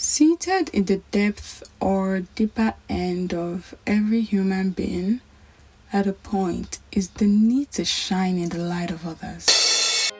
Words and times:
Seated 0.00 0.68
in 0.68 0.84
the 0.84 0.98
depth 1.10 1.64
or 1.80 2.20
deeper 2.36 2.74
end 2.88 3.34
of 3.34 3.74
every 3.84 4.20
human 4.20 4.70
being 4.70 5.20
at 5.92 6.06
a 6.06 6.12
point 6.12 6.78
is 6.92 7.08
the 7.08 7.26
need 7.26 7.72
to 7.72 7.84
shine 7.84 8.38
in 8.38 8.48
the 8.48 8.58
light 8.58 8.92
of 8.92 9.04
others. 9.04 10.12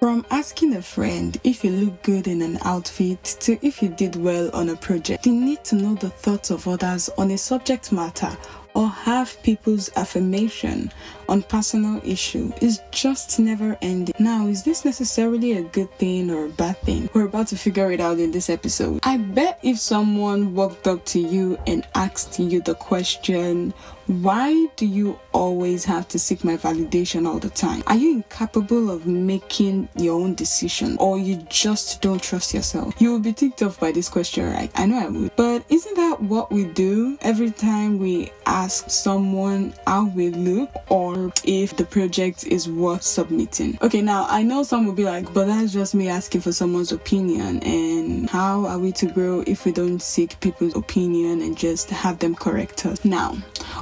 From 0.00 0.26
asking 0.32 0.74
a 0.74 0.82
friend 0.82 1.40
if 1.44 1.62
you 1.62 1.70
look 1.70 2.02
good 2.02 2.26
in 2.26 2.42
an 2.42 2.58
outfit 2.62 3.22
to 3.42 3.64
if 3.64 3.80
you 3.80 3.88
did 3.88 4.16
well 4.16 4.50
on 4.52 4.68
a 4.68 4.74
project, 4.74 5.22
the 5.22 5.30
need 5.30 5.62
to 5.66 5.76
know 5.76 5.94
the 5.94 6.10
thoughts 6.10 6.50
of 6.50 6.66
others 6.66 7.08
on 7.16 7.30
a 7.30 7.38
subject 7.38 7.92
matter 7.92 8.36
or 8.74 8.88
have 8.88 9.42
people's 9.42 9.90
affirmation 9.96 10.92
on 11.28 11.42
personal 11.42 12.00
issue 12.04 12.52
is 12.60 12.80
just 12.90 13.38
never 13.38 13.76
ending. 13.82 14.14
Now, 14.18 14.46
is 14.46 14.62
this 14.62 14.84
necessarily 14.84 15.52
a 15.52 15.62
good 15.62 15.90
thing 15.98 16.30
or 16.30 16.46
a 16.46 16.48
bad 16.48 16.78
thing? 16.78 17.08
We're 17.14 17.26
about 17.26 17.48
to 17.48 17.56
figure 17.56 17.90
it 17.92 18.00
out 18.00 18.18
in 18.18 18.32
this 18.32 18.50
episode. 18.50 19.00
I 19.02 19.16
bet 19.16 19.58
if 19.62 19.78
someone 19.78 20.54
walked 20.54 20.86
up 20.86 21.04
to 21.06 21.20
you 21.20 21.58
and 21.66 21.86
asked 21.94 22.38
you 22.38 22.60
the 22.62 22.74
question, 22.74 23.72
why 24.10 24.66
do 24.74 24.86
you 24.86 25.16
always 25.32 25.84
have 25.84 26.08
to 26.08 26.18
seek 26.18 26.42
my 26.42 26.56
validation 26.56 27.28
all 27.28 27.38
the 27.38 27.48
time? 27.48 27.80
Are 27.86 27.94
you 27.94 28.14
incapable 28.14 28.90
of 28.90 29.06
making 29.06 29.88
your 29.94 30.20
own 30.20 30.34
decision 30.34 30.96
or 30.98 31.16
you 31.16 31.36
just 31.48 32.02
don't 32.02 32.20
trust 32.20 32.52
yourself? 32.52 33.00
You 33.00 33.12
will 33.12 33.20
be 33.20 33.32
ticked 33.32 33.62
off 33.62 33.78
by 33.78 33.92
this 33.92 34.08
question, 34.08 34.52
right? 34.52 34.68
I 34.74 34.86
know 34.86 34.98
I 34.98 35.06
would. 35.06 35.36
But 35.36 35.64
isn't 35.68 35.94
that 35.94 36.20
what 36.22 36.50
we 36.50 36.64
do 36.64 37.18
every 37.20 37.52
time 37.52 38.00
we 38.00 38.32
ask 38.46 38.90
someone 38.90 39.74
how 39.86 40.06
we 40.06 40.30
look 40.30 40.70
or 40.88 41.32
if 41.44 41.76
the 41.76 41.84
project 41.84 42.48
is 42.48 42.68
worth 42.68 43.04
submitting? 43.04 43.78
Okay, 43.80 44.02
now 44.02 44.26
I 44.28 44.42
know 44.42 44.64
some 44.64 44.86
will 44.86 44.92
be 44.92 45.04
like, 45.04 45.32
but 45.32 45.46
that's 45.46 45.72
just 45.72 45.94
me 45.94 46.08
asking 46.08 46.40
for 46.40 46.50
someone's 46.50 46.90
opinion. 46.90 47.62
And 47.62 48.28
how 48.28 48.66
are 48.66 48.78
we 48.80 48.90
to 48.90 49.06
grow 49.06 49.44
if 49.46 49.64
we 49.64 49.70
don't 49.70 50.02
seek 50.02 50.40
people's 50.40 50.74
opinion 50.74 51.42
and 51.42 51.56
just 51.56 51.90
have 51.90 52.18
them 52.18 52.34
correct 52.34 52.86
us? 52.86 53.04
Now, 53.04 53.36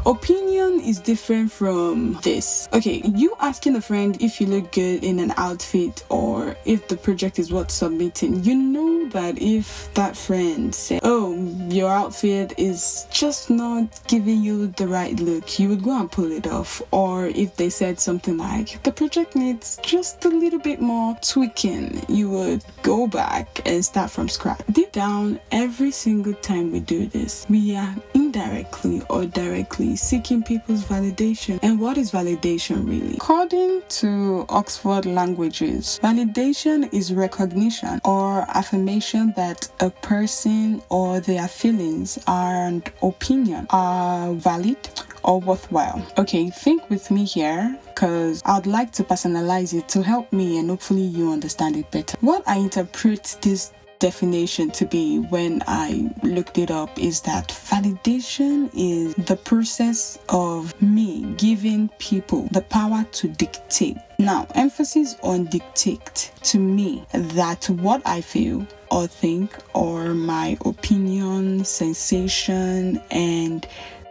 Opinion 0.07 0.81
is 0.81 1.01
different 1.01 1.51
from 1.53 2.15
this. 2.23 2.69
Okay, 2.73 3.03
you 3.05 3.35
asking 3.41 3.77
a 3.77 3.81
friend 3.81 4.17
if 4.21 4.41
you 4.41 4.47
look 4.47 4.73
good 4.73 5.05
in 5.05 5.19
an 5.19 5.33
outfit 5.37 6.05
or 6.09 6.57
if 6.65 6.89
the 6.89 6.97
project 6.97 7.39
is 7.39 7.53
worth 7.53 7.71
submitting, 7.71 8.43
you 8.45 8.55
know 8.55 9.09
that 9.11 9.41
if 9.41 9.93
that 9.95 10.17
friend 10.17 10.75
said, 10.75 11.01
Oh, 11.03 11.35
your 11.69 11.91
outfit 11.91 12.55
is 12.57 13.07
just 13.11 13.51
not 13.51 14.01
giving 14.07 14.43
you 14.43 14.69
the 14.69 14.87
right 14.87 15.19
look, 15.21 15.59
you 15.59 15.69
would 15.71 15.83
go 15.83 15.99
and 15.99 16.11
pull 16.11 16.31
it 16.33 16.47
off. 16.47 16.81
Or 16.91 17.27
if 17.27 17.57
they 17.57 17.71
said 17.71 18.01
something 18.01 18.37
like, 18.39 18.83
The 18.83 18.93
project 18.93 19.35
needs 19.35 19.79
just 19.83 20.25
a 20.25 20.29
little 20.29 20.61
bit 20.61 20.81
more 20.81 21.19
tweaking, 21.23 22.05
you 22.09 22.31
would 22.31 22.65
go 22.83 23.07
back 23.07 23.61
and 23.67 23.85
start 23.85 24.11
from 24.11 24.29
scratch. 24.29 24.61
Deep 24.73 24.93
down, 24.93 25.41
every 25.53 25.91
single 25.91 26.35
time 26.35 26.73
we 26.73 26.81
do 26.81 27.07
this, 27.07 27.47
we 27.49 27.77
are 27.77 27.95
indirectly 28.29 29.01
or 29.09 29.25
directly 29.25 29.97
seeking 29.97 30.43
people's 30.43 30.84
validation. 30.84 31.59
And 31.62 31.81
what 31.81 31.97
is 31.97 32.12
validation 32.12 32.87
really? 32.87 33.15
According 33.15 33.83
to 34.01 34.45
Oxford 34.51 35.07
Languages, 35.07 35.98
validation 36.03 36.93
is 36.93 37.15
recognition 37.15 38.01
or 38.05 38.45
affirmation 38.48 39.33
that 39.37 39.67
a 39.81 39.89
person 39.89 40.83
or 40.91 41.20
their 41.20 41.48
feelings 41.48 42.19
and 42.27 42.83
opinion 43.03 43.67
are 43.70 44.35
valid 44.35 44.77
or 45.25 45.41
worthwhile. 45.41 46.05
Okay, 46.19 46.51
think 46.51 46.89
with 46.91 47.11
me 47.11 47.25
here 47.25 47.79
because 47.87 48.42
I'd 48.45 48.67
like 48.67 48.92
to 48.92 49.05
personalize 49.05 49.73
it 49.77 49.89
to 49.91 50.03
help 50.03 50.33
me 50.33 50.59
and 50.59 50.69
hopefully 50.69 51.03
you 51.03 51.33
understand 51.33 51.77
it 51.77 51.91
better. 51.91 52.17
What 52.20 52.42
I 52.47 52.57
interpret 52.57 53.39
this 53.41 53.73
definition 53.99 54.71
to 54.71 54.87
be 54.87 55.19
when 55.19 55.63
I 55.67 56.11
looked 56.23 56.59
it 56.59 56.71
up 56.71 56.99
is 56.99 57.21
that 57.23 57.49
validation 57.49 58.71
is 58.75 59.15
the 59.27 59.37
process 59.37 60.19
of 60.29 60.81
me 60.81 61.35
giving 61.37 61.89
people 61.99 62.49
the 62.53 62.63
power 62.63 63.05
to 63.13 63.29
dictate. 63.29 63.97
Now, 64.19 64.47
emphasis 64.55 65.17
on 65.23 65.45
dictate 65.47 66.33
to 66.45 66.58
me 66.58 67.05
that 67.13 67.69
what 67.70 68.03
I 68.05 68.20
feel 68.20 68.67
or 68.91 69.07
think 69.07 69.57
or 69.75 70.14
my 70.14 70.57
opinion, 70.64 71.64
sensation, 71.64 73.03
and 73.11 73.67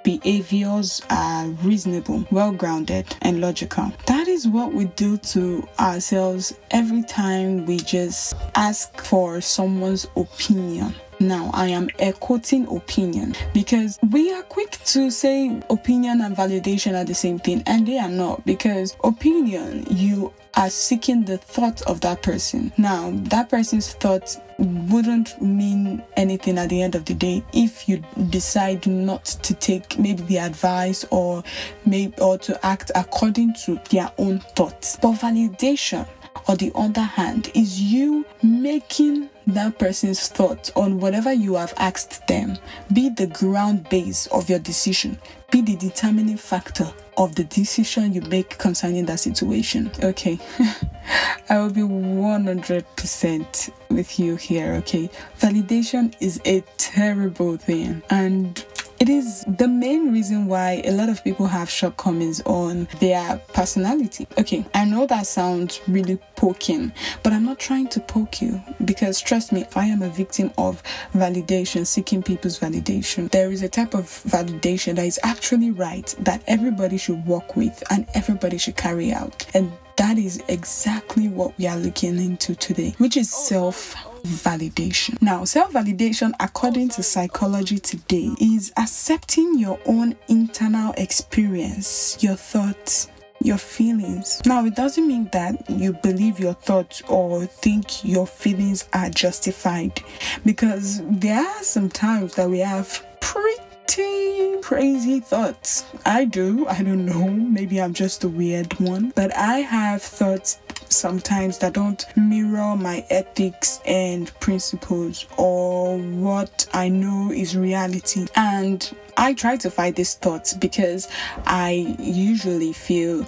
behaviors 0.08 1.02
are 1.10 1.48
reasonable, 1.64 2.26
well 2.32 2.54
grounded, 2.54 3.14
and 3.22 3.42
logical. 3.42 3.92
That 4.06 4.17
is 4.38 4.48
what 4.48 4.72
we 4.72 4.86
do 4.86 5.18
to 5.18 5.68
ourselves 5.80 6.54
every 6.70 7.02
time 7.02 7.66
we 7.66 7.78
just 7.78 8.36
ask 8.54 8.96
for 9.02 9.42
someone's 9.42 10.06
opinion. 10.16 10.94
Now, 11.20 11.50
I 11.54 11.68
am 11.68 11.90
a 12.00 12.14
quoting 12.14 12.68
opinion 12.68 13.36
because 13.54 13.98
we 14.12 14.32
are 14.34 14.44
quick 14.44 14.72
to 14.86 15.10
say 15.10 15.60
opinion 15.70 16.22
and 16.22 16.36
validation 16.36 17.00
are 17.00 17.04
the 17.04 17.16
same 17.16 17.40
thing, 17.40 17.64
and 17.66 17.88
they 17.88 17.98
are 17.98 18.10
not. 18.10 18.46
Because 18.46 18.96
opinion, 19.04 19.86
you 19.90 20.32
are 20.56 20.70
seeking 20.70 21.24
the 21.24 21.38
thought 21.38 21.82
of 21.84 22.02
that 22.02 22.22
person. 22.22 22.72
Now, 22.78 23.12
that 23.14 23.50
person's 23.50 23.94
thought 23.94 24.36
wouldn't 24.60 25.42
mean 25.42 26.04
anything 26.18 26.58
at 26.58 26.70
the 26.70 26.82
end 26.82 26.96
of 26.96 27.06
the 27.06 27.14
day 27.14 27.44
if 27.54 27.90
you 27.90 28.04
decide 28.30 28.86
not 28.86 29.26
to 29.26 29.54
take 29.56 29.98
maybe 29.98 30.22
the 30.24 30.38
advice 30.38 31.06
or 31.12 31.44
maybe 31.86 32.14
or 32.20 32.38
to 32.40 32.66
act 32.66 32.92
according 32.96 33.54
to 33.66 33.80
their 33.90 34.12
own 34.18 34.40
thoughts. 34.56 34.98
But 35.02 35.14
validation 35.14 36.08
on 36.48 36.58
the 36.58 36.72
other 36.76 37.02
hand 37.02 37.52
is 37.54 37.82
you 37.82 38.26
making 38.42 39.30
that 39.48 39.80
person's 39.80 40.28
thoughts 40.28 40.72
on 40.76 41.00
whatever 41.00 41.32
you 41.34 41.56
have 41.56 41.74
asked 41.78 42.28
them 42.28 42.58
be 42.94 43.10
the 43.10 43.28
ground 43.28 43.88
base 43.90 44.28
of 44.28 44.50
your 44.50 44.60
decision, 44.60 45.18
be 45.52 45.62
the 45.62 45.76
determining 45.78 46.38
factor 46.38 46.92
of 47.18 47.34
the 47.36 47.46
decision 47.46 48.14
you 48.14 48.22
make 48.22 48.58
concerning 48.58 49.06
that 49.06 49.20
situation. 49.20 49.90
Okay, 50.04 50.38
I 51.50 51.58
will 51.60 51.72
be 51.72 51.82
100% 51.82 53.70
with 53.90 54.20
you 54.20 54.36
here. 54.36 54.74
Okay, 54.76 55.10
validation 55.40 56.14
is 56.20 56.42
a 56.46 56.62
terrible 56.78 57.58
thing, 57.58 58.04
and 58.10 58.64
it 59.00 59.10
is 59.10 59.46
the 59.48 59.68
main 59.68 60.12
reason 60.12 60.48
why 60.48 60.82
a 60.84 60.92
lot 60.92 61.08
of 61.08 61.24
people 61.24 61.46
have 61.46 61.70
shortcomings 61.70 62.42
on 62.42 62.88
their 63.00 63.38
personality. 63.54 64.28
Okay, 64.40 64.66
I 64.74 64.86
know 64.86 65.06
that 65.06 65.28
sounds 65.28 65.80
really 65.88 66.18
poking, 66.36 66.92
but 67.22 67.32
I'm 67.32 67.46
not 67.46 67.60
trying 67.60 67.90
to 67.90 68.00
poke 68.00 68.42
you 68.42 68.60
because 68.86 69.22
trust 69.22 69.37
me, 69.52 69.66
I 69.76 69.86
am 69.86 70.02
a 70.02 70.10
victim 70.10 70.52
of 70.58 70.82
validation, 71.14 71.86
seeking 71.86 72.24
people's 72.24 72.60
validation. 72.60 73.30
There 73.32 73.52
is 73.52 73.62
a 73.62 73.70
type 73.70 73.94
of 73.94 74.06
validation 74.06 74.96
that 74.96 75.06
is 75.06 75.20
actually 75.24 75.72
right 75.72 76.14
that 76.20 76.44
everybody 76.48 76.98
should 76.98 77.26
work 77.26 77.56
with 77.56 77.84
and 77.90 78.08
everybody 78.14 78.58
should 78.58 78.76
carry 78.76 79.12
out. 79.14 79.46
And 79.54 79.72
that 79.98 80.18
is 80.18 80.44
exactly 80.48 81.28
what 81.28 81.58
we 81.58 81.68
are 81.68 81.78
looking 81.78 82.18
into 82.18 82.56
today, 82.56 82.94
which 83.00 83.18
is 83.18 83.32
self 83.32 83.96
validation. 84.24 85.20
Now, 85.22 85.44
self 85.44 85.74
validation, 85.74 86.34
according 86.40 86.90
to 86.90 87.04
psychology 87.04 87.80
today, 87.80 88.30
is 88.40 88.72
accepting 88.78 89.58
your 89.58 89.80
own 89.86 90.16
internal 90.28 90.94
experience, 90.98 92.22
your 92.22 92.36
thoughts, 92.36 93.08
your 93.42 93.58
feelings. 93.58 94.42
Now, 94.46 94.66
it 94.66 94.76
doesn't 94.76 95.08
mean 95.08 95.30
that 95.34 95.70
you 95.70 95.94
believe 95.94 96.40
your 96.40 96.54
thoughts 96.54 97.02
or 97.08 97.46
think 97.46 98.04
your 98.04 98.28
feelings 98.28 98.88
are 98.94 99.10
justified 99.10 100.04
because 100.46 101.02
there 101.04 101.46
are 101.46 101.64
some 101.64 101.90
times 101.90 102.36
that 102.36 102.50
we 102.50 102.60
have 102.60 103.06
pretty 103.20 104.58
crazy 104.62 105.20
thoughts. 105.20 105.86
I 106.06 106.26
do. 106.26 106.68
I 106.68 106.84
don't 106.84 107.06
know. 107.06 107.30
Maybe 107.30 107.82
I'm 107.82 107.94
just 107.94 108.24
a 108.24 108.30
weird 108.30 108.80
one. 108.80 109.12
But 109.16 109.36
I 109.36 109.60
have 109.60 110.02
thoughts 110.02 110.60
sometimes 110.92 111.58
that 111.60 111.74
don't 111.74 112.06
mirror 112.16 112.76
my 112.76 113.06
ethics 113.10 113.80
and 113.86 114.32
principles 114.40 115.26
or 115.38 115.98
what 115.98 116.68
I 116.74 116.90
know 116.90 117.32
is 117.32 117.56
reality. 117.56 118.28
And 118.36 118.90
I 119.18 119.34
try 119.34 119.58
to 119.58 119.70
fight 119.70 119.96
these 119.96 120.16
thoughts 120.16 120.54
because 120.54 121.08
I 121.46 121.96
usually 122.00 122.74
feel 122.74 123.26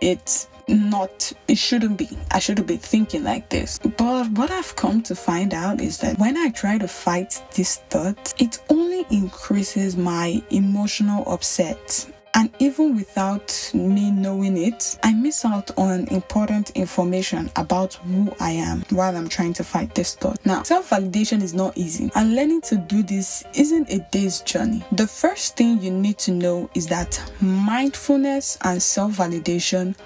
it's 0.00 0.48
not 0.68 1.32
it 1.48 1.58
shouldn't 1.58 1.98
be. 1.98 2.08
I 2.30 2.38
shouldn't 2.38 2.68
be 2.68 2.76
thinking 2.76 3.24
like 3.24 3.48
this. 3.48 3.78
But 3.78 4.30
what 4.30 4.50
i've 4.50 4.76
come 4.76 5.02
to 5.02 5.14
find 5.14 5.52
out 5.52 5.80
is 5.80 5.98
that 5.98 6.18
when 6.18 6.36
i 6.36 6.48
try 6.50 6.78
to 6.78 6.86
fight 6.86 7.42
this 7.54 7.76
thought 7.90 8.32
it 8.38 8.58
only 8.68 9.04
increases 9.10 9.96
my 9.96 10.40
emotional 10.50 11.24
upset 11.26 12.08
and 12.34 12.50
even 12.58 12.96
without 12.96 13.70
me 13.74 14.10
knowing 14.10 14.56
it, 14.56 14.98
I 15.02 15.12
miss 15.12 15.44
out 15.44 15.70
on 15.76 16.06
important 16.08 16.70
information 16.70 17.50
about 17.56 17.94
who 17.94 18.34
I 18.40 18.52
am 18.52 18.82
while 18.90 19.16
I'm 19.16 19.28
trying 19.28 19.52
to 19.54 19.64
fight 19.64 19.94
this 19.94 20.14
thought. 20.14 20.38
Now, 20.44 20.62
self 20.62 20.90
validation 20.90 21.42
is 21.42 21.54
not 21.54 21.76
easy, 21.76 22.10
and 22.14 22.34
learning 22.34 22.62
to 22.62 22.76
do 22.76 23.02
this 23.02 23.44
isn't 23.54 23.90
a 23.90 23.98
day's 24.10 24.40
journey. 24.40 24.84
The 24.92 25.06
first 25.06 25.56
thing 25.56 25.82
you 25.82 25.90
need 25.90 26.18
to 26.18 26.32
know 26.32 26.70
is 26.74 26.86
that 26.86 27.20
mindfulness 27.40 28.58
and 28.62 28.82
self 28.82 29.12
validation 29.12 29.96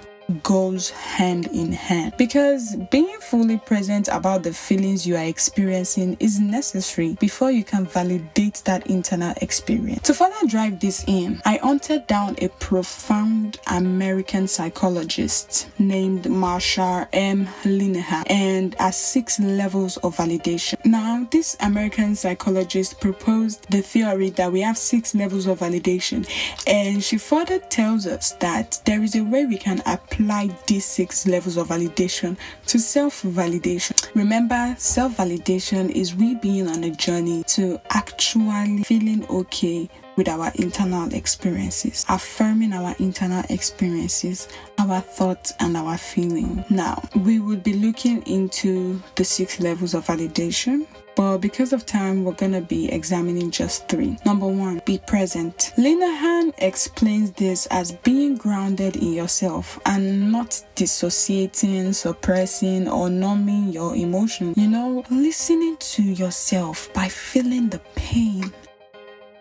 goes 0.43 0.89
hand 0.89 1.47
in 1.47 1.71
hand 1.71 2.13
because 2.17 2.75
being 2.91 3.17
fully 3.21 3.57
present 3.57 4.07
about 4.07 4.43
the 4.43 4.53
feelings 4.53 5.05
you 5.05 5.15
are 5.15 5.25
experiencing 5.25 6.17
is 6.19 6.39
necessary 6.39 7.15
before 7.19 7.51
you 7.51 7.63
can 7.63 7.85
validate 7.85 8.61
that 8.65 8.87
internal 8.87 9.33
experience. 9.41 10.01
To 10.03 10.13
further 10.13 10.47
drive 10.47 10.79
this 10.79 11.03
in, 11.07 11.41
I 11.45 11.57
hunted 11.57 12.07
down 12.07 12.35
a 12.41 12.49
profound 12.59 13.59
American 13.67 14.47
psychologist 14.47 15.67
named 15.79 16.23
Marsha 16.23 17.07
M. 17.13 17.47
Linehan 17.63 18.23
and 18.29 18.75
has 18.75 18.97
six 18.97 19.39
levels 19.39 19.97
of 19.97 20.17
validation. 20.17 20.83
Now, 20.85 21.27
this 21.31 21.55
American 21.59 22.15
psychologist 22.15 22.99
proposed 22.99 23.69
the 23.69 23.81
theory 23.81 24.29
that 24.31 24.51
we 24.51 24.61
have 24.61 24.77
six 24.77 25.15
levels 25.15 25.47
of 25.47 25.59
validation, 25.59 26.27
and 26.67 27.03
she 27.03 27.17
further 27.17 27.59
tells 27.59 28.07
us 28.07 28.31
that 28.33 28.81
there 28.85 29.03
is 29.03 29.15
a 29.15 29.23
way 29.23 29.45
we 29.45 29.57
can 29.57 29.81
apply 30.15 30.49
these 30.67 30.85
six 30.85 31.27
levels 31.27 31.57
of 31.57 31.67
validation 31.67 32.37
to 32.67 32.79
self 32.79 33.21
validation. 33.23 33.93
Remember, 34.15 34.75
self 34.77 35.17
validation 35.17 35.89
is 35.89 36.15
we 36.15 36.35
being 36.35 36.67
on 36.67 36.83
a 36.83 36.91
journey 36.91 37.43
to 37.47 37.79
actually 37.89 38.83
feeling 38.83 39.25
okay 39.29 39.89
with 40.15 40.29
our 40.29 40.51
internal 40.55 41.13
experiences, 41.13 42.05
affirming 42.07 42.71
our 42.71 42.95
internal 42.99 43.43
experiences, 43.49 44.47
our 44.79 45.01
thoughts, 45.01 45.51
and 45.59 45.75
our 45.75 45.97
feeling. 45.97 46.63
Now, 46.69 47.03
we 47.17 47.39
would 47.39 47.63
be 47.63 47.73
looking 47.73 48.21
into 48.23 49.01
the 49.15 49.25
six 49.25 49.59
levels 49.59 49.93
of 49.93 50.05
validation. 50.05 50.87
But 51.15 51.37
because 51.37 51.71
of 51.71 51.85
time, 51.85 52.23
we're 52.23 52.33
gonna 52.33 52.61
be 52.61 52.91
examining 52.91 53.49
just 53.51 53.87
three. 53.87 54.17
Number 54.25 54.47
one, 54.47 54.81
be 54.85 54.97
present. 54.97 55.71
Linehan 55.77 56.53
explains 56.57 57.31
this 57.31 57.67
as 57.67 57.91
being 57.91 58.35
grounded 58.35 58.97
in 58.97 59.13
yourself 59.13 59.79
and 59.85 60.31
not 60.31 60.61
dissociating, 60.75 61.93
suppressing, 61.93 62.87
or 62.89 63.09
numbing 63.09 63.69
your 63.69 63.95
emotion. 63.95 64.53
You 64.57 64.67
know, 64.67 65.03
listening 65.09 65.77
to 65.77 66.03
yourself 66.03 66.91
by 66.93 67.07
feeling 67.07 67.69
the 67.69 67.79
pain, 67.95 68.53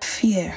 fear, 0.00 0.54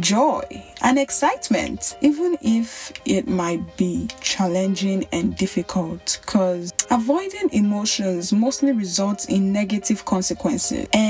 joy 0.00 0.42
and 0.82 0.98
excitement, 0.98 1.96
even 2.00 2.36
if 2.40 2.92
it 3.04 3.28
might 3.28 3.76
be 3.76 4.08
challenging 4.20 5.06
and 5.12 5.36
difficult. 5.36 6.18
Because 6.22 6.72
avoiding 6.90 7.50
emotions 7.52 8.32
mostly 8.32 8.72
results 8.72 9.26
in 9.26 9.52
negative 9.52 10.04
consequences, 10.04 10.88
and 10.92 11.09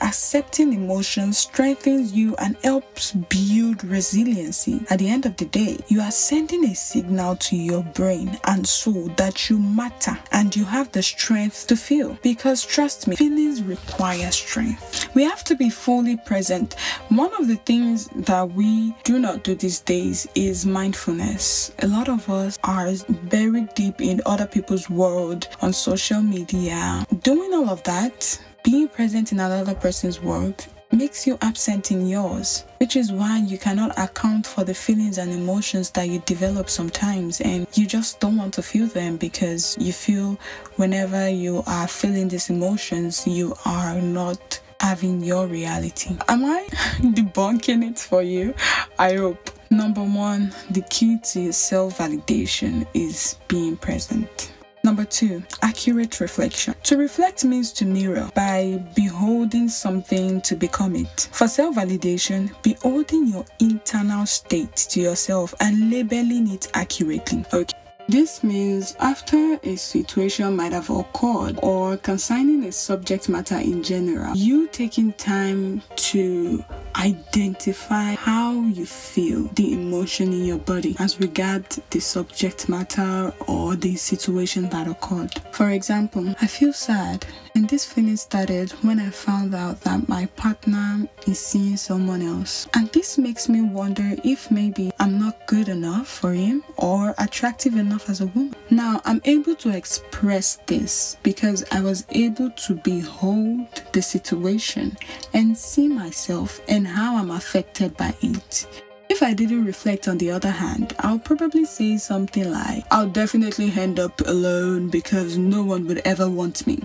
accepting 0.00 0.72
emotions 0.72 1.38
strengthens 1.38 2.12
you 2.12 2.34
and 2.36 2.56
helps 2.64 3.12
build 3.12 3.84
resiliency. 3.84 4.80
At 4.90 4.98
the 4.98 5.08
end 5.08 5.26
of 5.26 5.36
the 5.36 5.44
day, 5.44 5.78
you 5.88 6.00
are 6.00 6.10
sending 6.10 6.64
a 6.64 6.74
signal 6.74 7.36
to 7.36 7.56
your 7.56 7.82
brain 7.82 8.38
and 8.44 8.66
soul 8.66 9.10
that 9.16 9.48
you 9.48 9.58
matter 9.58 10.18
and 10.32 10.54
you 10.56 10.64
have 10.64 10.90
the 10.92 11.02
strength 11.02 11.66
to 11.68 11.76
feel. 11.76 12.18
Because 12.22 12.64
trust 12.64 13.06
me, 13.06 13.16
feelings 13.16 13.62
require 13.62 14.30
strength. 14.30 15.08
We 15.14 15.22
have 15.24 15.44
to 15.44 15.54
be 15.54 15.70
fully 15.70 16.16
present. 16.16 16.74
One 17.08 17.32
of 17.34 17.48
the 17.48 17.56
things 17.56 18.08
that 18.14 18.50
we 18.52 18.94
do 19.04 19.18
not 19.18 19.44
do 19.44 19.54
these 19.54 19.80
days 19.80 20.26
is 20.34 20.66
mindfulness. 20.66 21.72
A 21.80 21.86
lot 21.86 22.08
of 22.08 22.28
us 22.30 22.58
are 22.64 22.90
buried 23.30 23.74
deep 23.74 24.00
in 24.00 24.20
other 24.26 24.46
people's 24.46 24.88
world 24.88 25.48
on 25.60 25.72
social 25.72 26.22
media. 26.22 27.06
Doing 27.22 27.52
all 27.54 27.68
of 27.68 27.82
that, 27.84 28.40
being 28.66 28.88
present 28.88 29.30
in 29.30 29.38
another 29.38 29.76
person's 29.76 30.20
world, 30.20 30.66
makes 30.90 31.24
you 31.24 31.38
absent 31.40 31.92
in 31.92 32.08
yours, 32.08 32.64
which 32.78 32.96
is 32.96 33.12
why 33.12 33.38
you 33.38 33.56
cannot 33.56 33.96
account 33.96 34.44
for 34.44 34.64
the 34.64 34.74
feelings 34.74 35.18
and 35.18 35.30
emotions 35.30 35.90
that 35.90 36.08
you 36.08 36.18
develop 36.26 36.68
sometimes, 36.68 37.40
and 37.42 37.68
you 37.74 37.86
just 37.86 38.18
don't 38.18 38.36
want 38.36 38.52
to 38.52 38.62
feel 38.62 38.88
them 38.88 39.16
because 39.18 39.76
you 39.78 39.92
feel 39.92 40.36
whenever 40.74 41.28
you 41.28 41.62
are 41.68 41.86
feeling 41.86 42.26
these 42.26 42.50
emotions, 42.50 43.24
you 43.24 43.54
are 43.66 44.00
not 44.00 44.60
having 44.80 45.20
your 45.20 45.46
reality. 45.46 46.16
Am 46.26 46.44
I 46.44 46.66
debunking 46.98 47.88
it 47.88 48.00
for 48.00 48.20
you? 48.20 48.52
I 48.98 49.14
hope. 49.14 49.48
Number 49.70 50.02
one, 50.02 50.52
the 50.70 50.82
key 50.90 51.18
to 51.32 51.52
self 51.52 51.98
validation 51.98 52.84
is 52.94 53.36
being 53.46 53.76
present. 53.76 54.52
Number 54.86 55.04
two, 55.04 55.42
accurate 55.62 56.20
reflection. 56.20 56.72
To 56.84 56.96
reflect 56.96 57.44
means 57.44 57.72
to 57.72 57.84
mirror 57.84 58.30
by 58.36 58.80
beholding 58.94 59.68
something 59.68 60.40
to 60.42 60.54
become 60.54 60.94
it. 60.94 61.28
For 61.32 61.48
self 61.48 61.74
validation, 61.74 62.54
beholding 62.62 63.26
your 63.26 63.44
internal 63.58 64.26
state 64.26 64.76
to 64.76 65.00
yourself 65.00 65.56
and 65.58 65.90
labeling 65.90 66.52
it 66.52 66.70
accurately. 66.74 67.44
Okay. 67.52 67.74
This 68.08 68.44
means 68.44 68.94
after 69.00 69.58
a 69.64 69.74
situation 69.74 70.54
might 70.54 70.70
have 70.70 70.88
occurred 70.88 71.58
or 71.64 71.96
concerning 71.96 72.62
a 72.66 72.70
subject 72.70 73.28
matter 73.28 73.56
in 73.56 73.82
general, 73.82 74.36
you 74.36 74.68
taking 74.68 75.12
time 75.14 75.82
to 75.96 76.64
identify 77.06 78.14
how 78.16 78.52
you 78.52 78.84
feel 78.84 79.44
the 79.54 79.72
emotion 79.74 80.32
in 80.32 80.44
your 80.44 80.58
body 80.58 80.96
as 80.98 81.20
regard 81.20 81.64
the 81.90 82.00
subject 82.00 82.68
matter 82.68 83.32
or 83.46 83.76
the 83.76 83.94
situation 83.94 84.68
that 84.70 84.88
occurred. 84.88 85.32
For 85.52 85.70
example, 85.70 86.34
I 86.40 86.48
feel 86.48 86.72
sad 86.72 87.24
and 87.56 87.66
this 87.70 87.86
feeling 87.86 88.18
started 88.18 88.70
when 88.82 89.00
I 89.00 89.08
found 89.08 89.54
out 89.54 89.80
that 89.80 90.10
my 90.10 90.26
partner 90.36 91.08
is 91.26 91.38
seeing 91.38 91.78
someone 91.78 92.20
else. 92.20 92.68
And 92.74 92.86
this 92.90 93.16
makes 93.16 93.48
me 93.48 93.62
wonder 93.62 94.14
if 94.24 94.50
maybe 94.50 94.92
I'm 95.00 95.18
not 95.18 95.46
good 95.46 95.68
enough 95.68 96.06
for 96.06 96.34
him 96.34 96.62
or 96.76 97.14
attractive 97.16 97.76
enough 97.76 98.10
as 98.10 98.20
a 98.20 98.26
woman. 98.26 98.54
Now 98.68 99.00
I'm 99.06 99.22
able 99.24 99.54
to 99.54 99.74
express 99.74 100.58
this 100.66 101.16
because 101.22 101.64
I 101.72 101.80
was 101.80 102.04
able 102.10 102.50
to 102.50 102.74
behold 102.74 103.66
the 103.90 104.02
situation 104.02 104.94
and 105.32 105.56
see 105.56 105.88
myself 105.88 106.60
and 106.68 106.86
how 106.86 107.16
I'm 107.16 107.30
affected 107.30 107.96
by 107.96 108.14
it. 108.20 108.84
If 109.08 109.22
I 109.22 109.32
didn't 109.32 109.64
reflect 109.64 110.08
on 110.08 110.18
the 110.18 110.30
other 110.30 110.50
hand, 110.50 110.94
I'll 110.98 111.18
probably 111.18 111.64
say 111.64 111.96
something 111.96 112.52
like, 112.52 112.84
I'll 112.90 113.08
definitely 113.08 113.72
end 113.74 113.98
up 113.98 114.20
alone 114.26 114.90
because 114.90 115.38
no 115.38 115.64
one 115.64 115.86
would 115.86 116.02
ever 116.04 116.28
want 116.28 116.66
me. 116.66 116.82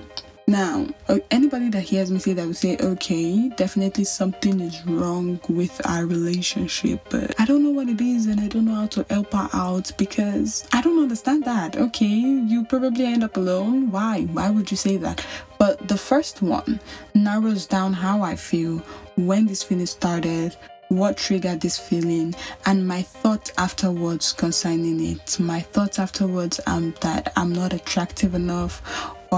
Now, 0.47 0.87
uh, 1.07 1.19
anybody 1.29 1.69
that 1.69 1.81
hears 1.81 2.11
me 2.11 2.19
say 2.19 2.33
that 2.33 2.45
will 2.45 2.53
say, 2.53 2.77
okay, 2.77 3.49
definitely 3.49 4.03
something 4.03 4.59
is 4.59 4.85
wrong 4.85 5.39
with 5.47 5.79
our 5.87 6.05
relationship, 6.05 6.99
but 7.09 7.39
I 7.39 7.45
don't 7.45 7.63
know 7.63 7.69
what 7.69 7.87
it 7.89 8.01
is 8.01 8.25
and 8.25 8.39
I 8.39 8.47
don't 8.47 8.65
know 8.65 8.75
how 8.75 8.87
to 8.87 9.05
help 9.09 9.31
her 9.33 9.49
out 9.53 9.91
because 9.97 10.67
I 10.73 10.81
don't 10.81 11.01
understand 11.01 11.45
that. 11.45 11.77
Okay, 11.77 12.05
you 12.05 12.65
probably 12.65 13.05
end 13.05 13.23
up 13.23 13.37
alone. 13.37 13.91
Why? 13.91 14.23
Why 14.23 14.49
would 14.49 14.71
you 14.71 14.77
say 14.77 14.97
that? 14.97 15.25
But 15.57 15.87
the 15.87 15.97
first 15.97 16.41
one 16.41 16.79
narrows 17.13 17.65
down 17.65 17.93
how 17.93 18.21
I 18.21 18.35
feel 18.35 18.79
when 19.15 19.45
this 19.45 19.63
feeling 19.63 19.85
started, 19.85 20.57
what 20.89 21.15
triggered 21.15 21.61
this 21.61 21.77
feeling 21.77 22.35
and 22.65 22.85
my 22.85 23.01
thought 23.01 23.49
afterwards 23.57 24.33
concerning 24.33 25.01
it 25.01 25.39
my 25.39 25.61
thoughts 25.61 25.97
afterwards 25.97 26.59
um 26.67 26.93
that 26.99 27.31
i'm 27.37 27.53
not 27.53 27.71
attractive 27.71 28.35
enough 28.35 28.81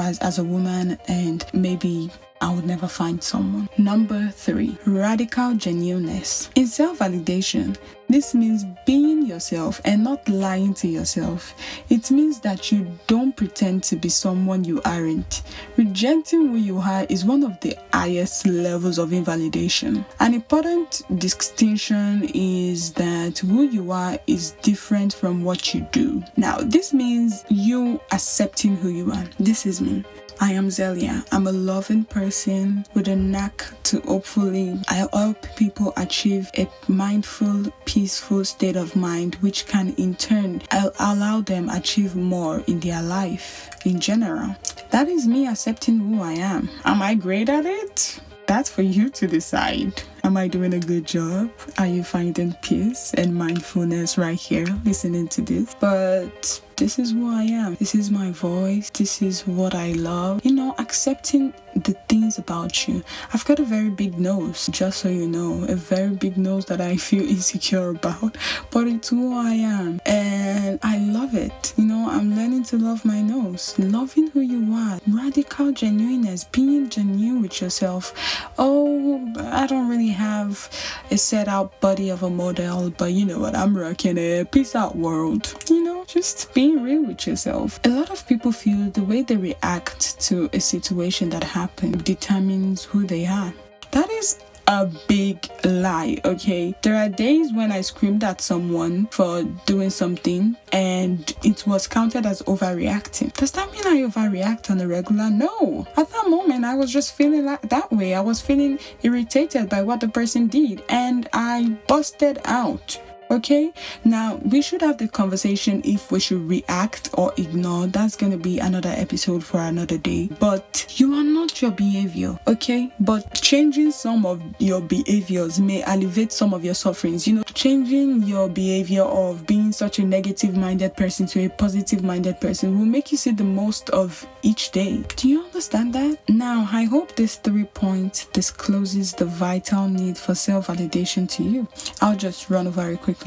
as, 0.02 0.20
as 0.20 0.40
a 0.40 0.44
woman 0.44 0.98
and 1.08 1.46
maybe 1.54 2.10
I 2.44 2.54
would 2.54 2.66
never 2.66 2.90
find 2.90 3.24
someone. 3.24 3.70
Number 3.78 4.28
three, 4.28 4.78
radical 4.86 5.54
genuineness. 5.54 6.50
In 6.56 6.68
self 6.68 7.00
validation, 7.00 7.78
this 8.10 8.36
means 8.36 8.66
being 8.86 9.26
yourself 9.26 9.80
and 9.86 10.04
not 10.04 10.28
lying 10.28 10.74
to 10.76 10.90
yourself. 10.90 11.56
It 11.90 12.12
means 12.12 12.42
that 12.42 12.70
you 12.70 12.86
don't 13.08 13.34
pretend 13.34 13.84
to 13.84 13.96
be 13.96 14.10
someone 14.10 14.66
you 14.66 14.82
aren't. 14.84 15.44
Rejecting 15.78 16.50
who 16.50 16.58
you 16.58 16.80
are 16.80 17.06
is 17.08 17.24
one 17.24 17.44
of 17.44 17.58
the 17.62 17.78
highest 17.94 18.46
levels 18.46 19.00
of 19.00 19.14
invalidation. 19.14 20.06
An 20.20 20.34
important 20.34 21.02
distinction 21.20 22.30
is 22.34 22.92
that 22.94 23.40
who 23.40 23.64
you 23.64 23.94
are 23.94 24.20
is 24.28 24.52
different 24.62 25.14
from 25.14 25.46
what 25.46 25.74
you 25.74 25.88
do. 25.94 26.22
Now, 26.36 26.58
this 26.58 26.94
means 26.94 27.46
you 27.48 28.02
accepting 28.12 28.76
who 28.76 28.90
you 28.90 29.14
are. 29.14 29.26
This 29.40 29.66
is 29.66 29.80
me. 29.80 30.04
I 30.40 30.52
am 30.54 30.70
Zelia. 30.70 31.24
I'm 31.32 31.48
a 31.48 31.52
loving 31.52 32.04
person 32.06 32.86
with 32.94 33.08
a 33.08 33.16
knack 33.16 33.66
to 33.84 34.02
hopefully 34.02 34.80
I 34.90 35.08
help 35.12 35.48
people 35.56 35.94
achieve 35.98 36.50
a 36.58 36.68
mindful, 36.88 37.72
peaceful 37.86 38.44
state 38.44 38.76
of 38.76 38.96
mind, 38.96 39.36
which 39.36 39.66
can 39.68 39.94
in 39.96 40.16
turn 40.16 40.62
allow 41.00 41.42
them 41.42 41.70
achieve 41.70 42.16
more 42.16 42.64
in 42.68 42.80
their 42.80 43.02
life 43.02 43.70
in 43.86 44.00
general. 44.00 44.56
That 44.92 45.08
is 45.08 45.28
me 45.28 45.48
accepting 45.48 46.00
who 46.00 46.22
I 46.22 46.34
am. 46.34 46.70
Am 46.86 47.02
I 47.02 47.16
great 47.16 47.50
at 47.50 47.66
it? 47.66 48.20
That's 48.46 48.70
for 48.70 48.82
you 48.82 49.10
to 49.10 49.28
decide. 49.28 50.04
Am 50.26 50.36
I 50.36 50.48
doing 50.48 50.74
a 50.74 50.80
good 50.80 51.06
job? 51.06 51.50
Are 51.78 51.88
you 51.88 52.04
finding 52.04 52.54
peace 52.62 53.14
and 53.14 53.34
mindfulness 53.34 54.18
right 54.18 54.38
here 54.38 54.68
listening 54.84 55.30
to 55.30 55.42
this? 55.42 55.76
But 55.80 56.62
this 56.78 57.00
is 57.00 57.12
who 57.12 57.30
I 57.30 57.44
am. 57.44 57.76
This 57.76 57.96
is 57.96 58.12
my 58.12 58.32
voice. 58.32 58.90
This 58.90 59.22
is 59.22 59.46
what 59.48 59.76
I 59.76 59.94
love. 59.94 60.44
You 60.44 60.54
know, 60.54 60.76
accepting 60.78 61.54
the 61.76 61.94
things 62.08 62.38
about 62.38 62.88
you. 62.88 63.04
I've 63.34 63.46
got 63.46 63.60
a 63.60 63.64
very 63.64 63.90
big 63.90 64.20
nose, 64.20 64.68
just 64.72 65.00
so 65.00 65.10
you 65.10 65.28
know, 65.28 65.66
a 65.66 65.76
very 65.76 66.16
big 66.16 66.38
nose 66.38 66.66
that 66.66 66.82
I 66.82 66.98
feel 67.08 67.24
insecure 67.24 67.90
about, 67.90 68.38
but 68.72 68.88
it's 68.88 69.10
who 69.10 69.36
I 69.36 69.54
am 69.54 70.00
and 70.06 70.80
I 70.84 70.98
love 70.98 71.34
it. 71.36 71.74
You 71.78 71.86
know, 71.86 72.10
I'm 72.10 72.36
learning 72.36 72.64
to 72.66 72.78
love 72.78 73.06
my 73.06 73.22
nose, 73.22 73.76
loving 73.80 74.28
who 74.28 74.42
you 74.42 74.74
are, 74.74 75.00
radical 75.08 75.72
genuineness, 75.72 76.44
being 76.44 76.90
genuine 76.90 77.42
with 77.42 77.62
yourself. 77.62 78.14
Oh, 78.58 79.32
I 79.38 79.68
don't 79.68 79.90
really 79.90 80.10
have 80.10 80.70
a 81.12 81.18
set 81.18 81.48
out 81.48 81.80
body 81.82 82.10
of 82.10 82.24
a 82.24 82.30
model, 82.30 82.92
but 82.92 83.14
you 83.14 83.26
know 83.26 83.40
what? 83.40 83.56
I'm 83.56 83.76
rocking 83.76 84.18
it. 84.18 84.52
Peace 84.52 84.76
out, 84.76 84.96
world. 84.96 85.54
You 85.70 85.84
know, 85.84 86.06
just 86.06 86.54
being 86.64 86.82
real 86.82 87.04
with 87.04 87.28
yourself. 87.28 87.78
A 87.84 87.90
lot 87.90 88.10
of 88.10 88.26
people 88.26 88.54
feel 88.54 88.90
the 88.92 89.04
way 89.04 89.22
they 89.22 89.36
react 89.36 90.18
to 90.22 90.50
a 90.54 90.62
situation 90.62 91.30
that 91.30 91.44
happens 91.44 92.02
determines 92.04 92.86
who 92.86 93.06
they 93.06 93.26
are. 93.26 93.54
That 93.92 94.10
is 94.10 94.40
a 94.68 94.90
big 95.10 95.46
lie, 95.66 96.20
okay? 96.24 96.74
There 96.82 96.96
are 96.96 97.10
days 97.10 97.52
when 97.52 97.70
I 97.70 97.82
screamed 97.82 98.24
at 98.24 98.40
someone 98.40 99.08
for 99.08 99.44
doing 99.66 99.90
something 99.90 100.56
and 100.72 101.36
it 101.44 101.68
was 101.68 101.86
counted 101.86 102.26
as 102.26 102.42
overreacting. 102.44 103.34
Does 103.34 103.52
that 103.52 103.70
mean 103.74 103.86
I 103.86 104.10
overreact 104.10 104.72
on 104.72 104.80
a 104.80 104.88
regular? 104.88 105.30
No. 105.30 105.86
At 105.98 106.10
that 106.12 106.30
moment, 106.30 106.64
I 106.64 106.76
was 106.76 106.94
just 106.94 107.14
feeling 107.14 107.44
like 107.44 107.68
that 107.68 107.92
way. 107.92 108.14
I 108.16 108.22
was 108.22 108.40
feeling 108.40 108.80
irritated 109.02 109.68
by 109.68 109.82
what 109.82 110.00
the 110.00 110.08
person 110.08 110.48
did 110.48 110.82
and 110.88 111.28
I 111.34 111.76
busted 111.90 112.40
out. 112.46 112.98
Okay, 113.34 113.74
now 114.04 114.36
we 114.46 114.62
should 114.62 114.82
have 114.82 115.00
the 115.00 115.08
conversation 115.08 115.82
if 115.84 116.12
we 116.12 116.20
should 116.20 116.48
react 116.48 117.10
or 117.14 117.34
ignore. 117.38 117.88
That's 117.88 118.16
gonna 118.16 118.38
be 118.38 118.60
another 118.60 118.94
episode 118.96 119.44
for 119.44 119.60
another 119.60 119.98
day. 119.98 120.30
But 120.40 120.86
you 121.00 121.16
are 121.16 121.24
not 121.24 121.60
your 121.60 121.72
behavior, 121.72 122.38
okay? 122.46 122.94
But 123.00 123.34
changing 123.34 123.90
some 123.90 124.28
of 124.28 124.40
your 124.60 124.82
behaviors 124.82 125.60
may 125.60 125.82
alleviate 125.82 126.32
some 126.32 126.54
of 126.54 126.64
your 126.64 126.76
sufferings. 126.76 127.28
You 127.28 127.38
know, 127.38 127.44
changing 127.56 128.22
your 128.22 128.50
behavior 128.50 129.02
of 129.02 129.48
being 129.48 129.72
such 129.72 129.98
a 129.98 130.04
negative 130.04 130.56
minded 130.56 130.96
person 130.96 131.26
to 131.28 131.46
a 131.46 131.50
positive 131.50 132.04
minded 132.04 132.40
person 132.40 132.78
will 132.78 132.86
make 132.86 133.12
you 133.12 133.18
see 133.18 133.32
the 133.32 133.44
most 133.44 133.90
of 133.90 134.28
each 134.44 134.72
day. 134.72 135.04
Do 135.16 135.28
you 135.28 135.44
understand 135.44 135.94
that? 135.94 136.20
Now, 136.30 136.70
I 136.72 136.84
hope 136.84 137.16
this 137.16 137.38
three 137.38 137.64
points 137.64 138.26
discloses 138.26 139.12
the 139.14 139.26
vital 139.26 139.88
need 139.88 140.20
for 140.20 140.36
self 140.36 140.68
validation 140.68 141.28
to 141.32 141.44
you. 141.44 141.68
I'll 142.00 142.16
just 142.16 142.52
run 142.52 142.68
over 142.68 142.92
it 142.92 143.02
quickly. 143.02 143.23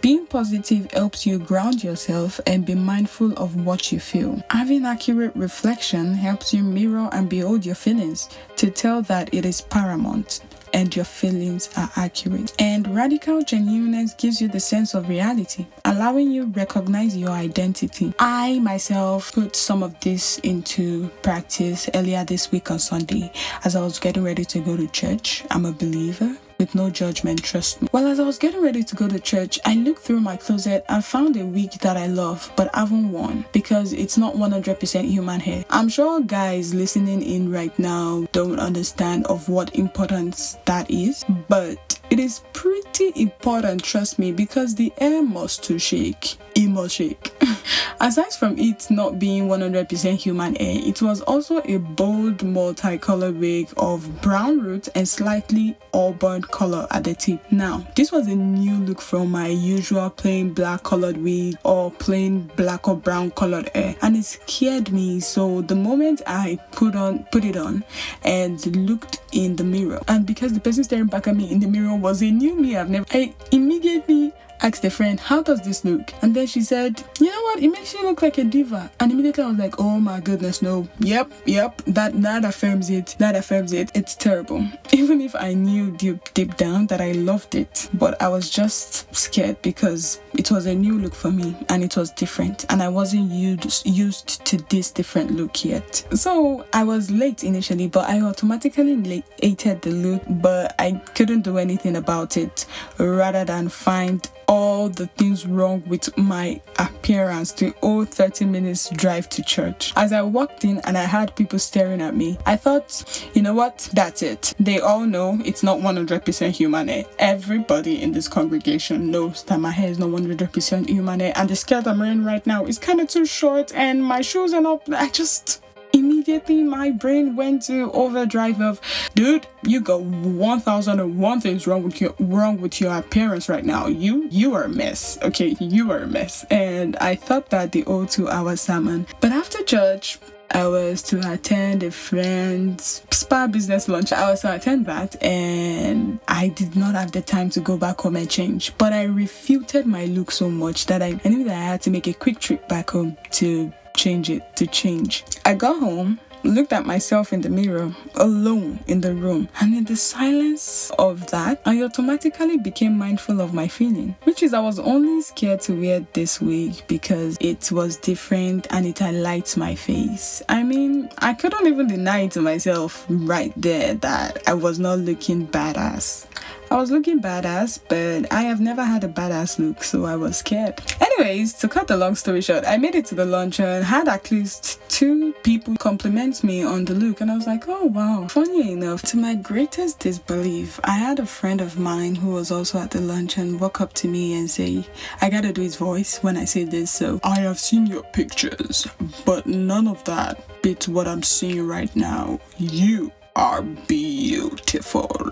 Being 0.00 0.26
positive 0.26 0.90
helps 0.92 1.26
you 1.26 1.38
ground 1.38 1.82
yourself 1.84 2.40
and 2.46 2.64
be 2.64 2.74
mindful 2.74 3.32
of 3.38 3.64
what 3.64 3.92
you 3.92 4.00
feel. 4.00 4.42
Having 4.50 4.86
accurate 4.86 5.34
reflection 5.34 6.14
helps 6.14 6.54
you 6.54 6.62
mirror 6.62 7.08
and 7.12 7.28
behold 7.28 7.66
your 7.66 7.74
feelings 7.74 8.28
to 8.56 8.70
tell 8.70 9.02
that 9.02 9.32
it 9.34 9.44
is 9.44 9.60
paramount 9.60 10.40
and 10.72 10.94
your 10.94 11.04
feelings 11.04 11.68
are 11.76 11.90
accurate. 11.96 12.52
And 12.58 12.94
radical 12.94 13.42
genuineness 13.42 14.14
gives 14.14 14.40
you 14.40 14.48
the 14.48 14.60
sense 14.60 14.94
of 14.94 15.08
reality, 15.08 15.66
allowing 15.84 16.30
you 16.30 16.46
recognize 16.46 17.16
your 17.16 17.30
identity. 17.30 18.14
I 18.18 18.58
myself 18.60 19.32
put 19.32 19.56
some 19.56 19.82
of 19.82 19.98
this 20.00 20.38
into 20.38 21.08
practice 21.22 21.88
earlier 21.94 22.24
this 22.24 22.52
week 22.52 22.70
on 22.70 22.78
Sunday 22.78 23.32
as 23.64 23.76
I 23.76 23.82
was 23.82 23.98
getting 23.98 24.24
ready 24.24 24.44
to 24.44 24.60
go 24.60 24.76
to 24.76 24.86
church. 24.88 25.44
I'm 25.50 25.64
a 25.64 25.72
believer 25.72 26.36
with 26.60 26.74
no 26.74 26.90
judgment, 26.90 27.42
trust 27.42 27.82
me. 27.82 27.88
Well, 27.90 28.06
as 28.06 28.20
I 28.20 28.24
was 28.24 28.38
getting 28.38 28.62
ready 28.62 28.84
to 28.84 28.94
go 28.94 29.08
to 29.08 29.18
church, 29.18 29.58
I 29.64 29.74
looked 29.74 30.02
through 30.02 30.20
my 30.20 30.36
closet 30.36 30.84
and 30.88 31.04
found 31.04 31.36
a 31.36 31.44
wig 31.44 31.72
that 31.80 31.96
I 31.96 32.06
love 32.06 32.52
but 32.54 32.72
haven't 32.74 33.10
worn 33.10 33.44
because 33.52 33.92
it's 33.92 34.18
not 34.18 34.34
100% 34.34 35.04
human 35.04 35.40
hair. 35.40 35.64
I'm 35.70 35.88
sure 35.88 36.20
guys 36.20 36.74
listening 36.74 37.22
in 37.22 37.50
right 37.50 37.76
now 37.78 38.28
don't 38.32 38.60
understand 38.60 39.26
of 39.26 39.48
what 39.48 39.74
importance 39.74 40.58
that 40.66 40.88
is, 40.90 41.24
but 41.48 41.99
it 42.10 42.18
is 42.18 42.40
pretty 42.52 43.12
important, 43.14 43.82
trust 43.82 44.18
me, 44.18 44.32
because 44.32 44.74
the 44.74 44.92
hair 44.98 45.22
must 45.22 45.62
to 45.64 45.78
shake. 45.78 46.36
It 46.54 46.68
must 46.68 46.96
shake. 46.96 47.32
Aside 48.00 48.32
from 48.32 48.58
it 48.58 48.90
not 48.90 49.18
being 49.18 49.46
100% 49.46 50.16
human 50.16 50.54
hair, 50.56 50.80
it 50.82 51.00
was 51.02 51.20
also 51.22 51.58
a 51.58 51.76
bold 51.76 52.42
multicolored 52.42 53.38
wig 53.38 53.72
of 53.76 54.22
brown 54.22 54.60
roots 54.60 54.88
and 54.88 55.08
slightly 55.08 55.76
auburn 55.92 56.42
color 56.42 56.86
at 56.90 57.04
the 57.04 57.14
tip. 57.14 57.40
Now, 57.52 57.86
this 57.94 58.10
was 58.10 58.26
a 58.26 58.34
new 58.34 58.76
look 58.84 59.00
from 59.00 59.30
my 59.30 59.48
usual 59.48 60.10
plain 60.10 60.52
black 60.52 60.82
colored 60.82 61.16
wig 61.18 61.58
or 61.64 61.90
plain 61.90 62.50
black 62.56 62.88
or 62.88 62.96
brown 62.96 63.30
colored 63.32 63.68
hair, 63.74 63.94
and 64.02 64.16
it 64.16 64.24
scared 64.24 64.90
me. 64.92 65.20
So 65.20 65.60
the 65.62 65.76
moment 65.76 66.22
I 66.26 66.58
put 66.72 66.96
on 66.96 67.24
put 67.30 67.44
it 67.44 67.56
on 67.56 67.84
and 68.22 68.64
looked 68.88 69.20
in 69.32 69.56
the 69.56 69.64
mirror, 69.64 70.00
and 70.08 70.26
because 70.26 70.52
the 70.52 70.60
person 70.60 70.84
staring 70.84 71.06
back 71.06 71.28
at 71.28 71.36
me 71.36 71.50
in 71.50 71.60
the 71.60 71.68
mirror 71.68 71.96
was 72.00 72.22
a 72.22 72.30
new 72.30 72.56
me 72.56 72.76
I've 72.76 72.90
never 72.90 73.06
I 73.12 73.32
immediately 73.52 74.32
asked 74.62 74.84
a 74.84 74.90
friend, 74.90 75.18
How 75.18 75.42
does 75.42 75.62
this 75.62 75.84
look? 75.84 76.12
And 76.22 76.34
then 76.34 76.46
she 76.46 76.60
said, 76.60 77.02
You 77.18 77.30
know 77.30 77.42
what? 77.42 77.62
It 77.62 77.68
makes 77.68 77.94
you 77.94 78.02
look 78.02 78.22
like 78.22 78.38
a 78.38 78.44
diva. 78.44 78.90
And 79.00 79.12
immediately 79.12 79.44
I 79.44 79.48
was 79.48 79.58
like, 79.58 79.78
Oh 79.78 79.98
my 80.00 80.20
goodness, 80.20 80.62
no. 80.62 80.88
Yep, 81.00 81.32
yep. 81.46 81.82
That 81.86 82.20
that 82.22 82.44
affirms 82.44 82.90
it. 82.90 83.16
That 83.18 83.36
affirms 83.36 83.72
it. 83.72 83.90
It's 83.94 84.14
terrible. 84.14 84.66
Even 84.92 85.20
if 85.20 85.34
I 85.34 85.54
knew 85.54 85.90
deep 85.92 86.32
deep 86.34 86.56
down 86.56 86.86
that 86.88 87.00
I 87.00 87.12
loved 87.12 87.54
it, 87.54 87.88
but 87.94 88.20
I 88.22 88.28
was 88.28 88.50
just 88.50 89.14
scared 89.14 89.60
because 89.62 90.20
it 90.34 90.50
was 90.50 90.66
a 90.66 90.74
new 90.74 90.98
look 90.98 91.14
for 91.14 91.30
me 91.30 91.56
and 91.68 91.82
it 91.82 91.96
was 91.96 92.10
different. 92.10 92.66
And 92.70 92.82
I 92.82 92.88
wasn't 92.88 93.30
used 93.30 93.86
used 93.86 94.44
to 94.46 94.56
this 94.68 94.90
different 94.90 95.32
look 95.32 95.64
yet. 95.64 96.04
So 96.14 96.66
I 96.72 96.84
was 96.84 97.10
late 97.10 97.44
initially, 97.44 97.88
but 97.88 98.08
I 98.08 98.20
automatically 98.20 99.24
hated 99.42 99.82
the 99.82 99.90
look, 99.90 100.22
but 100.28 100.74
I 100.78 100.92
couldn't 101.14 101.42
do 101.42 101.58
anything 101.58 101.96
about 101.96 102.36
it 102.36 102.66
rather 102.98 103.44
than 103.44 103.68
find 103.68 104.28
all 104.50 104.88
the 104.88 105.06
things 105.06 105.46
wrong 105.46 105.80
with 105.86 106.16
my 106.18 106.60
appearance 106.80 107.52
the 107.52 107.72
whole 107.80 108.04
30 108.04 108.46
minutes 108.46 108.90
drive 108.90 109.28
to 109.28 109.44
church. 109.44 109.92
As 109.94 110.12
I 110.12 110.22
walked 110.22 110.64
in 110.64 110.78
and 110.80 110.98
I 110.98 111.04
had 111.04 111.36
people 111.36 111.60
staring 111.60 112.02
at 112.02 112.16
me, 112.16 112.36
I 112.46 112.56
thought, 112.56 113.30
you 113.32 113.42
know 113.42 113.54
what? 113.54 113.88
That's 113.92 114.22
it. 114.22 114.52
They 114.58 114.80
all 114.80 115.06
know 115.06 115.38
it's 115.44 115.62
not 115.62 115.78
100% 115.78 116.50
human 116.50 116.88
hair. 116.88 117.04
Everybody 117.20 118.02
in 118.02 118.10
this 118.10 118.26
congregation 118.26 119.12
knows 119.12 119.44
that 119.44 119.60
my 119.60 119.70
hair 119.70 119.88
is 119.88 120.00
not 120.00 120.08
100% 120.08 120.88
human 120.88 121.20
hair, 121.20 121.32
and 121.36 121.48
the 121.48 121.54
skirt 121.54 121.86
I'm 121.86 122.00
wearing 122.00 122.24
right 122.24 122.44
now 122.44 122.64
is 122.64 122.76
kind 122.76 123.00
of 123.00 123.06
too 123.06 123.26
short, 123.26 123.72
and 123.72 124.02
my 124.02 124.20
shoes 124.20 124.52
are 124.52 124.60
not. 124.60 124.82
I 124.92 125.10
just 125.10 125.62
immediately 126.00 126.62
my 126.62 126.90
brain 126.90 127.36
went 127.36 127.62
to 127.62 127.90
overdrive 127.92 128.60
of 128.60 128.80
dude 129.14 129.46
you 129.62 129.80
got 129.80 130.00
1001 130.00 131.40
things 131.40 131.66
wrong 131.66 131.82
with 131.82 132.00
your 132.00 132.14
wrong 132.18 132.60
with 132.60 132.80
your 132.80 132.96
appearance 132.96 133.48
right 133.48 133.64
now 133.64 133.86
you 133.86 134.26
you 134.30 134.54
are 134.54 134.64
a 134.64 134.68
mess 134.68 135.18
okay 135.22 135.54
you 135.60 135.90
are 135.92 135.98
a 135.98 136.06
mess 136.06 136.44
and 136.50 136.96
i 136.96 137.14
thought 137.14 137.50
that 137.50 137.72
the 137.72 137.84
old 137.84 138.08
two 138.08 138.28
hour 138.28 138.56
sermon 138.56 139.06
but 139.20 139.30
after 139.30 139.62
church 139.62 140.18
I 140.52 140.66
was 140.66 141.00
to 141.02 141.32
attend 141.32 141.84
a 141.84 141.92
friend's 141.92 143.02
spa 143.12 143.46
business 143.46 143.88
lunch. 143.88 144.12
I 144.12 144.28
was 144.30 144.40
to 144.40 144.52
attend 144.52 144.86
that 144.86 145.22
and 145.22 146.18
I 146.26 146.48
did 146.48 146.74
not 146.74 146.96
have 146.96 147.12
the 147.12 147.22
time 147.22 147.50
to 147.50 147.60
go 147.60 147.76
back 147.76 148.00
home 148.00 148.16
and 148.16 148.28
change. 148.28 148.76
But 148.76 148.92
I 148.92 149.04
refuted 149.04 149.86
my 149.86 150.06
look 150.06 150.32
so 150.32 150.50
much 150.50 150.86
that 150.86 151.02
I, 151.02 151.20
I 151.24 151.28
knew 151.28 151.44
that 151.44 151.54
I 151.54 151.64
had 151.64 151.82
to 151.82 151.90
make 151.90 152.08
a 152.08 152.12
quick 152.12 152.40
trip 152.40 152.68
back 152.68 152.90
home 152.90 153.16
to 153.32 153.72
change 154.00 154.30
it 154.30 154.56
to 154.56 154.66
change. 154.66 155.24
I 155.44 155.52
got 155.52 155.78
home 155.78 156.18
looked 156.42 156.72
at 156.72 156.86
myself 156.86 157.34
in 157.34 157.42
the 157.42 157.50
mirror 157.50 157.94
alone 158.14 158.80
in 158.86 159.02
the 159.02 159.14
room. 159.14 159.46
And 159.60 159.74
in 159.74 159.84
the 159.84 159.96
silence 159.96 160.90
of 160.98 161.26
that 161.28 161.60
i 161.66 161.82
automatically 161.82 162.56
became 162.56 162.96
mindful 162.96 163.42
of 163.42 163.52
my 163.52 163.68
feeling 163.68 164.16
which 164.24 164.42
is 164.42 164.54
i 164.54 164.60
was 164.60 164.78
only 164.78 165.20
scared 165.20 165.60
to 165.62 165.78
wear 165.78 166.00
this 166.14 166.40
wig 166.40 166.82
because 166.86 167.36
it 167.40 167.70
was 167.70 167.96
different 167.98 168.66
and 168.70 168.86
it 168.86 168.98
highlights 168.98 169.56
my 169.56 169.74
face. 169.74 170.42
I 170.48 170.62
mean 170.62 171.10
i 171.18 171.34
couldn't 171.34 171.66
even 171.66 171.86
deny 171.86 172.26
to 172.28 172.40
myself 172.40 173.04
right 173.08 173.52
there 173.56 173.94
that 173.94 174.42
i 174.46 174.54
was 174.54 174.78
not 174.78 175.00
looking 175.00 175.46
badass 175.46 176.26
I 176.72 176.76
was 176.76 176.92
looking 176.92 177.20
badass, 177.20 177.80
but 177.88 178.32
I 178.32 178.42
have 178.42 178.60
never 178.60 178.84
had 178.84 179.02
a 179.02 179.08
badass 179.08 179.58
look, 179.58 179.82
so 179.82 180.04
I 180.04 180.14
was 180.14 180.36
scared. 180.36 180.80
Anyways, 181.00 181.54
to 181.54 181.68
cut 181.68 181.88
the 181.88 181.96
long 181.96 182.14
story 182.14 182.40
short, 182.40 182.64
I 182.64 182.76
made 182.76 182.94
it 182.94 183.06
to 183.06 183.16
the 183.16 183.24
lunch 183.24 183.58
and 183.58 183.84
had 183.84 184.06
at 184.06 184.30
least 184.30 184.80
two 184.88 185.32
people 185.42 185.74
compliment 185.76 186.44
me 186.44 186.62
on 186.62 186.84
the 186.84 186.94
look, 186.94 187.20
and 187.20 187.28
I 187.28 187.34
was 187.34 187.48
like, 187.48 187.64
oh 187.66 187.86
wow. 187.86 188.28
Funny 188.28 188.70
enough, 188.70 189.02
to 189.02 189.16
my 189.16 189.34
greatest 189.34 189.98
disbelief, 189.98 190.78
I 190.84 190.92
had 190.92 191.18
a 191.18 191.26
friend 191.26 191.60
of 191.60 191.76
mine 191.76 192.14
who 192.14 192.30
was 192.30 192.52
also 192.52 192.78
at 192.78 192.92
the 192.92 193.00
lunch 193.00 193.36
and 193.36 193.58
walk 193.58 193.80
up 193.80 193.92
to 193.94 194.06
me 194.06 194.38
and 194.38 194.48
say, 194.48 194.86
I 195.20 195.28
gotta 195.28 195.52
do 195.52 195.62
his 195.62 195.74
voice 195.74 196.22
when 196.22 196.36
I 196.36 196.44
say 196.44 196.62
this, 196.62 196.92
so 196.92 197.18
I 197.24 197.40
have 197.40 197.58
seen 197.58 197.86
your 197.86 198.04
pictures, 198.12 198.86
but 199.24 199.44
none 199.44 199.88
of 199.88 200.04
that 200.04 200.62
beats 200.62 200.86
what 200.86 201.08
I'm 201.08 201.24
seeing 201.24 201.66
right 201.66 201.94
now. 201.96 202.38
You 202.58 203.10
are 203.36 203.62
beautiful. 203.62 205.30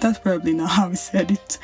That's 0.00 0.18
probably 0.18 0.52
not 0.52 0.70
how 0.70 0.90
he 0.90 0.96
said 0.96 1.30
it. 1.30 1.58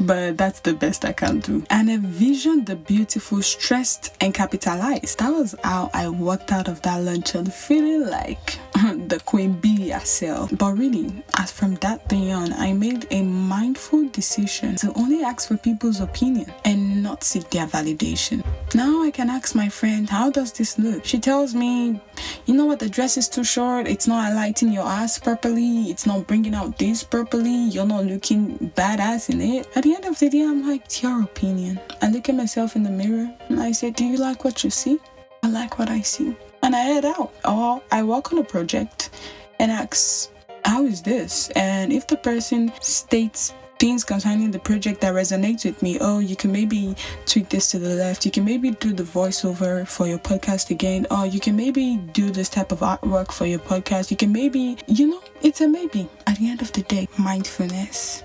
but 0.00 0.36
that's 0.36 0.60
the 0.60 0.74
best 0.74 1.04
I 1.04 1.12
can 1.12 1.40
do. 1.40 1.64
And 1.70 1.90
envision 1.90 2.64
the 2.64 2.76
beautiful, 2.76 3.42
stressed, 3.42 4.16
and 4.20 4.32
capitalized. 4.32 5.18
That 5.18 5.30
was 5.30 5.54
how 5.62 5.90
I 5.92 6.08
walked 6.08 6.52
out 6.52 6.68
of 6.68 6.80
that 6.82 7.02
luncheon 7.02 7.46
feeling 7.46 8.06
like 8.08 8.58
the 9.08 9.20
queen 9.26 9.52
bee 9.52 9.90
herself. 9.90 10.50
But 10.56 10.72
really, 10.78 11.22
as 11.38 11.50
from 11.50 11.74
that 11.76 12.08
day 12.08 12.30
on, 12.30 12.52
I 12.52 12.72
made 12.72 13.06
a 13.10 13.22
mindful 13.22 14.08
decision 14.08 14.76
to 14.76 14.92
only 14.94 15.22
ask 15.22 15.48
for 15.48 15.56
people's 15.56 16.00
opinion 16.00 16.52
and 16.64 17.02
not 17.02 17.24
seek 17.24 17.50
their 17.50 17.66
validation. 17.66 18.44
Now 18.74 19.02
I 19.02 19.10
can 19.10 19.28
ask 19.28 19.54
my 19.54 19.68
friend, 19.68 20.08
How 20.08 20.30
does 20.30 20.52
this 20.52 20.78
look? 20.78 21.04
She 21.04 21.18
tells 21.18 21.54
me, 21.54 22.00
You 22.46 22.54
know 22.54 22.66
what, 22.66 22.78
the 22.78 22.88
dress 22.88 23.16
is 23.16 23.28
too 23.28 23.44
short, 23.44 23.86
it's 23.86 24.06
not 24.06 24.32
highlighting 24.32 24.72
your 24.72 24.86
ass 24.86 25.18
properly, 25.18 25.90
it's 25.90 26.06
not 26.06 26.26
bringing 26.26 26.54
out 26.54 26.78
this 26.78 27.02
properly, 27.02 27.64
you're 27.68 27.86
not 27.86 28.06
looking 28.06 28.70
badass 28.76 29.30
in 29.30 29.40
it. 29.40 29.68
At 29.76 29.82
the 29.84 29.94
end 29.94 30.04
of 30.06 30.18
the 30.18 30.30
day, 30.30 30.42
I'm 30.42 30.66
like, 30.66 30.84
It's 30.84 31.02
your 31.02 31.22
opinion. 31.22 31.80
I 32.00 32.10
look 32.10 32.28
at 32.28 32.34
myself 32.34 32.76
in 32.76 32.82
the 32.82 32.90
mirror 32.90 33.30
and 33.48 33.60
I 33.60 33.72
say, 33.72 33.90
Do 33.90 34.04
you 34.04 34.16
like 34.16 34.44
what 34.44 34.64
you 34.64 34.70
see? 34.70 34.98
I 35.42 35.48
like 35.48 35.78
what 35.78 35.90
I 35.90 36.00
see. 36.02 36.36
And 36.70 36.76
I 36.76 36.82
head 36.82 37.04
out. 37.04 37.32
Or 37.44 37.82
I 37.90 38.04
work 38.04 38.32
on 38.32 38.38
a 38.38 38.44
project 38.44 39.10
and 39.58 39.72
ask, 39.72 40.30
How 40.64 40.84
is 40.84 41.02
this? 41.02 41.50
And 41.56 41.92
if 41.92 42.06
the 42.06 42.16
person 42.16 42.70
states 42.80 43.52
things 43.80 44.04
concerning 44.04 44.52
the 44.52 44.60
project 44.60 45.00
that 45.00 45.12
resonates 45.12 45.64
with 45.64 45.82
me. 45.82 45.98
Oh, 46.00 46.20
you 46.20 46.36
can 46.36 46.52
maybe 46.52 46.94
tweak 47.26 47.48
this 47.48 47.72
to 47.72 47.80
the 47.80 47.96
left. 47.96 48.24
You 48.24 48.30
can 48.30 48.44
maybe 48.44 48.70
do 48.70 48.92
the 48.92 49.02
voiceover 49.02 49.84
for 49.84 50.06
your 50.06 50.18
podcast 50.18 50.70
again. 50.70 51.08
Or 51.10 51.26
you 51.26 51.40
can 51.40 51.56
maybe 51.56 51.96
do 52.12 52.30
this 52.30 52.48
type 52.48 52.70
of 52.70 52.80
artwork 52.80 53.32
for 53.32 53.46
your 53.46 53.58
podcast. 53.58 54.12
You 54.12 54.16
can 54.16 54.30
maybe, 54.30 54.78
you 54.86 55.08
know, 55.08 55.22
it's 55.42 55.62
a 55.62 55.66
maybe. 55.66 56.08
At 56.28 56.38
the 56.38 56.50
end 56.50 56.62
of 56.62 56.70
the 56.70 56.82
day, 56.82 57.08
mindfulness 57.18 58.22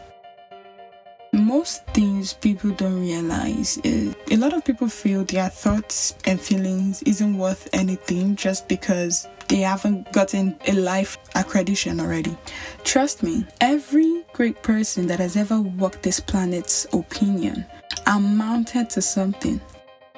most 1.36 1.86
things 1.88 2.34
people 2.34 2.72
don't 2.72 3.01
realize 3.01 3.77
is 3.84 4.15
a 4.32 4.38
lot 4.38 4.54
of 4.54 4.63
people 4.63 4.88
feel 4.88 5.24
their 5.25 5.50
thoughts 5.50 6.15
and 6.25 6.39
feelings 6.39 7.04
isn't 7.04 7.38
worth 7.38 7.68
anything 7.74 8.36
just 8.36 8.68
because 8.68 9.27
they 9.48 9.58
haven't 9.58 10.12
gotten 10.12 10.58
a 10.68 10.74
life 10.74 11.18
accreditation 11.36 12.01
already. 12.01 12.36
Trust 12.84 13.22
me, 13.22 13.46
every 13.62 14.24
great 14.34 14.62
person 14.63 15.08
that 15.08 15.20
has 15.20 15.36
ever 15.36 15.60
walked 15.62 16.04
this 16.04 16.20
planet's 16.20 16.86
opinion 16.94 17.65
amounted 18.08 18.89
to 18.92 19.01
something 19.01 19.62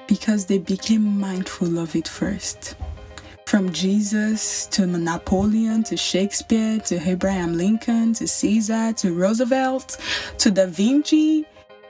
because 0.07 0.45
they 0.45 0.57
became 0.57 1.19
mindful 1.19 1.79
of 1.79 1.95
it 1.95 2.07
first. 2.07 2.75
From 3.47 3.71
Jesus 3.71 4.65
to 4.71 4.85
Napoleon 4.85 5.81
to 5.83 5.95
Shakespeare 5.95 6.79
to 6.79 7.09
Abraham 7.09 7.55
Lincoln 7.55 8.11
to 8.15 8.27
Caesar 8.27 8.91
to 8.97 9.13
Roosevelt 9.13 9.95
to 10.39 10.51
Da 10.51 10.65
Vinci. 10.65 11.45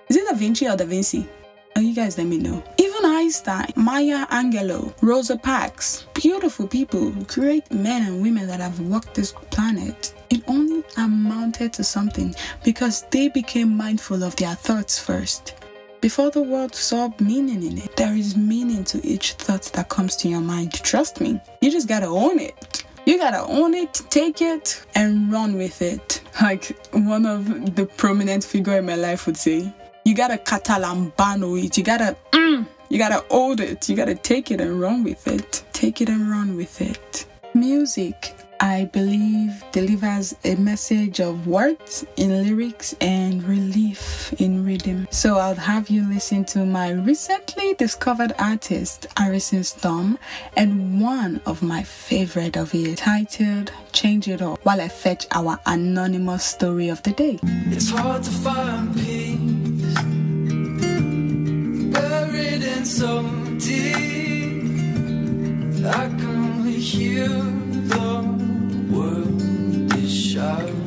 Is 0.08 0.18
it 0.18 0.28
Da 0.30 0.36
Vinci 0.36 0.68
or 0.68 0.78
Da 0.78 0.86
Vinci? 0.86 1.28
Oh, 1.76 1.80
you 1.80 1.96
guys 1.96 2.16
let 2.16 2.28
me 2.28 2.38
know. 2.38 2.64
Even 2.78 3.04
Einstein, 3.06 3.74
Maya 3.76 4.28
Angelou, 4.28 4.94
Rosa 5.02 5.36
Parks, 5.36 6.06
beautiful 6.14 6.68
people, 6.68 7.10
great 7.26 7.72
men 7.72 8.04
and 8.04 8.22
women 8.22 8.46
that 8.46 8.60
have 8.60 8.80
walked 8.80 9.16
this 9.16 9.34
planet. 9.50 10.14
It 10.30 10.44
only 10.48 10.84
amounted 10.96 11.74
to 11.74 11.84
something 11.84 12.36
because 12.64 13.02
they 13.10 13.30
became 13.30 13.76
mindful 13.76 14.24
of 14.24 14.36
their 14.36 14.54
thoughts 14.54 15.00
first. 15.00 15.56
Before 16.00 16.30
the 16.30 16.44
world 16.44 16.76
saw 16.76 17.10
meaning 17.20 17.64
in 17.64 17.80
it, 17.80 17.96
there 17.96 18.14
is 18.16 18.38
meaning 18.38 18.84
to 18.86 19.04
each 19.06 19.34
thought 19.34 19.64
that 19.74 19.90
comes 19.90 20.16
to 20.18 20.30
your 20.30 20.42
mind. 20.42 20.74
Trust 20.74 21.20
me, 21.20 21.42
you 21.60 21.72
just 21.72 21.88
gotta 21.88 22.06
own 22.06 22.40
it. 22.40 22.84
You 23.08 23.18
gotta 23.18 23.42
own 23.42 23.74
it, 23.74 23.94
take 24.10 24.42
it, 24.42 24.86
and 24.94 25.32
run 25.32 25.58
with 25.58 25.82
it. 25.82 26.22
Like 26.40 26.78
one 26.94 27.26
of 27.26 27.76
the 27.76 27.88
prominent 27.88 28.44
figure 28.44 28.78
in 28.78 28.86
my 28.86 28.96
life 28.96 29.26
would 29.26 29.38
say, 29.38 29.74
you 30.06 30.14
gotta 30.14 30.38
catalambano 30.38 31.66
it. 31.66 31.78
You 31.80 31.84
gotta, 31.84 32.16
mm, 32.32 32.68
you 32.90 33.00
gotta 33.00 33.26
hold 33.32 33.60
it. 33.60 33.90
You 33.90 33.96
gotta 33.96 34.14
take 34.14 34.52
it 34.52 34.62
and 34.62 34.80
run 34.80 35.04
with 35.04 35.28
it. 35.28 35.64
Take 35.74 36.00
it 36.00 36.10
and 36.10 36.30
run 36.30 36.56
with 36.56 36.80
it. 36.80 37.26
Music 37.56 38.37
I 38.60 38.86
believe 38.86 39.64
delivers 39.72 40.36
a 40.44 40.56
message 40.56 41.20
of 41.20 41.48
words 41.48 42.06
in 42.16 42.44
lyrics 42.44 42.96
and 43.02 43.44
relief 43.44 44.34
in 44.40 44.66
rhythm. 44.66 45.08
So 45.12 45.38
I'll 45.38 45.56
have 45.56 45.90
you 45.90 46.08
listen 46.08 46.46
to 46.46 46.66
my 46.66 46.92
recently 46.92 47.74
discovered 47.76 48.34
artist, 48.40 49.08
Harrison 49.18 49.64
Storm, 49.64 50.18
and 50.56 51.02
one 51.02 51.42
of 51.46 51.62
my 51.62 51.84
favorite 51.84 52.58
of 52.58 52.74
it 52.74 52.98
titled 52.98 53.72
Change 53.92 54.28
It 54.28 54.42
All 54.42 54.60
while 54.64 54.82
I 54.82 54.88
fetch 54.88 55.28
our 55.32 55.60
anonymous 55.66 56.44
story 56.44 56.90
of 56.90 57.04
the 57.04 57.12
day. 57.12 57.40
It's 57.44 57.90
hard 57.90 58.24
to 58.24 58.32
find 58.32 58.96
peace 58.96 59.94
buried 61.94 62.64
in 62.64 62.86
so 62.86 63.24
deep. 63.60 64.18
I 65.86 66.08
can 66.08 66.64
hear 66.66 67.28
the 67.30 68.37
world 70.38 70.87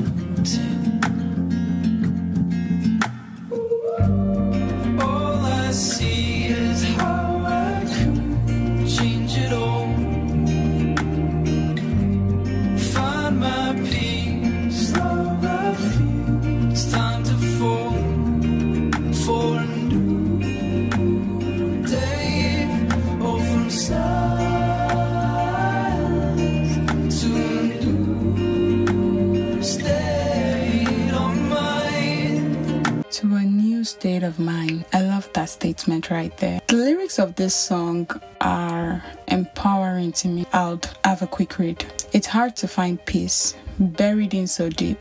right 36.30 36.38
there. 36.38 36.60
The 36.68 36.76
lyrics 36.76 37.18
of 37.18 37.34
this 37.34 37.54
song 37.54 38.08
are 38.40 39.02
empowering 39.28 40.12
to 40.12 40.28
me. 40.28 40.46
I'll 40.52 40.80
have 41.04 41.22
a 41.22 41.26
quick 41.26 41.58
read. 41.58 41.84
It's 42.12 42.26
hard 42.26 42.56
to 42.56 42.68
find 42.68 43.04
peace, 43.04 43.54
buried 43.78 44.34
in 44.34 44.46
so 44.46 44.68
deep. 44.68 44.98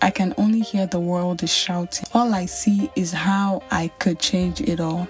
I 0.00 0.10
can 0.10 0.34
only 0.38 0.60
hear 0.60 0.86
the 0.86 1.00
world 1.00 1.42
is 1.42 1.52
shouting. 1.52 2.06
All 2.14 2.34
I 2.34 2.46
see 2.46 2.90
is 2.94 3.12
how 3.12 3.62
I 3.70 3.88
could 3.98 4.20
change 4.20 4.60
it 4.60 4.80
all. 4.80 5.08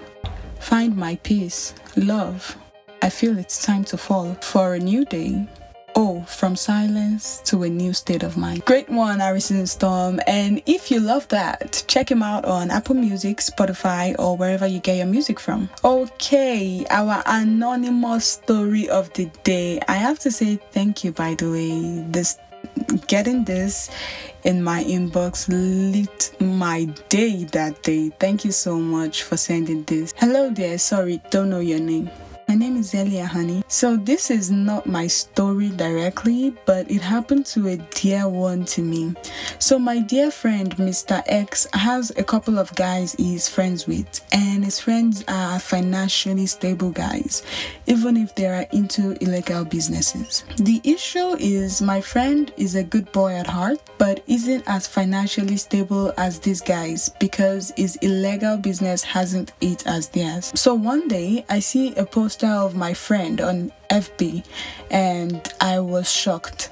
Find 0.59 0.95
my 0.95 1.15
peace, 1.17 1.73
love. 1.95 2.57
I 3.01 3.09
feel 3.09 3.37
it's 3.37 3.65
time 3.65 3.83
to 3.85 3.97
fall 3.97 4.33
for 4.41 4.73
a 4.73 4.79
new 4.79 5.05
day. 5.05 5.47
Oh, 6.01 6.21
from 6.21 6.55
silence 6.55 7.41
to 7.43 7.63
a 7.63 7.69
new 7.69 7.91
state 7.91 8.23
of 8.23 8.37
mind. 8.37 8.63
Great 8.63 8.87
one, 8.87 9.19
Harrison 9.19 9.67
Storm. 9.67 10.21
And 10.27 10.61
if 10.65 10.89
you 10.89 11.01
love 11.01 11.27
that, 11.27 11.83
check 11.89 12.09
him 12.09 12.23
out 12.23 12.45
on 12.45 12.71
Apple 12.71 12.95
Music, 12.95 13.39
Spotify, 13.39 14.15
or 14.17 14.37
wherever 14.37 14.65
you 14.65 14.79
get 14.79 14.95
your 14.95 15.07
music 15.07 15.41
from. 15.41 15.69
Okay, 15.83 16.85
our 16.89 17.21
anonymous 17.25 18.23
story 18.23 18.87
of 18.87 19.11
the 19.11 19.25
day. 19.43 19.81
I 19.89 19.95
have 19.95 20.19
to 20.19 20.31
say 20.31 20.55
thank 20.71 21.03
you, 21.03 21.11
by 21.11 21.35
the 21.35 21.51
way. 21.51 22.05
This 22.07 22.37
getting 23.07 23.43
this 23.43 23.89
in 24.45 24.63
my 24.63 24.85
inbox 24.85 25.49
lit 25.49 26.33
my 26.39 26.85
day 27.09 27.43
that 27.51 27.83
day. 27.83 28.07
Thank 28.21 28.45
you 28.45 28.53
so 28.53 28.79
much 28.79 29.23
for 29.23 29.35
sending 29.35 29.83
this. 29.83 30.13
Hello 30.15 30.49
there, 30.49 30.77
sorry, 30.77 31.21
don't 31.29 31.49
know 31.49 31.59
your 31.59 31.81
name. 31.81 32.09
My 32.49 32.55
name 32.55 32.77
is 32.77 32.95
Elia 32.95 33.27
Honey. 33.27 33.63
So, 33.67 33.95
this 33.95 34.31
is 34.31 34.49
not 34.49 34.87
my 34.87 35.05
story 35.05 35.69
directly, 35.69 36.57
but 36.65 36.89
it 36.89 36.99
happened 36.99 37.45
to 37.53 37.67
a 37.67 37.77
dear 37.77 38.27
one 38.27 38.65
to 38.73 38.81
me. 38.81 39.13
So, 39.59 39.77
my 39.77 39.99
dear 39.99 40.31
friend, 40.31 40.75
Mr. 40.77 41.21
X, 41.27 41.67
has 41.73 42.09
a 42.17 42.23
couple 42.23 42.57
of 42.57 42.73
guys 42.73 43.13
he's 43.13 43.47
friends 43.47 43.85
with, 43.85 44.19
and 44.31 44.65
his 44.65 44.79
friends 44.79 45.23
are 45.27 45.59
financially 45.59 46.47
stable 46.47 46.89
guys, 46.89 47.43
even 47.85 48.17
if 48.17 48.33
they 48.33 48.47
are 48.47 48.65
into 48.73 49.15
illegal 49.23 49.63
businesses. 49.63 50.43
The 50.57 50.81
issue 50.83 51.35
is 51.37 51.83
my 51.83 52.01
friend 52.01 52.51
is 52.57 52.73
a 52.73 52.83
good 52.83 53.11
boy 53.11 53.35
at 53.35 53.45
heart, 53.45 53.77
but 53.99 54.23
isn't 54.25 54.63
as 54.65 54.87
financially 54.87 55.57
stable 55.57 56.13
as 56.17 56.39
these 56.39 56.61
guys 56.61 57.11
because 57.19 57.71
his 57.77 57.95
illegal 57.97 58.57
business 58.57 59.03
hasn't 59.03 59.51
it 59.61 59.85
as 59.85 60.07
theirs. 60.07 60.51
So, 60.55 60.73
one 60.73 61.07
day 61.07 61.45
I 61.47 61.59
see 61.59 61.93
a 61.93 62.07
post 62.07 62.38
of 62.43 62.75
my 62.75 62.93
friend 62.93 63.41
on 63.41 63.71
FB 63.89 64.45
and 64.91 65.47
I 65.59 65.79
was 65.79 66.11
shocked. 66.11 66.71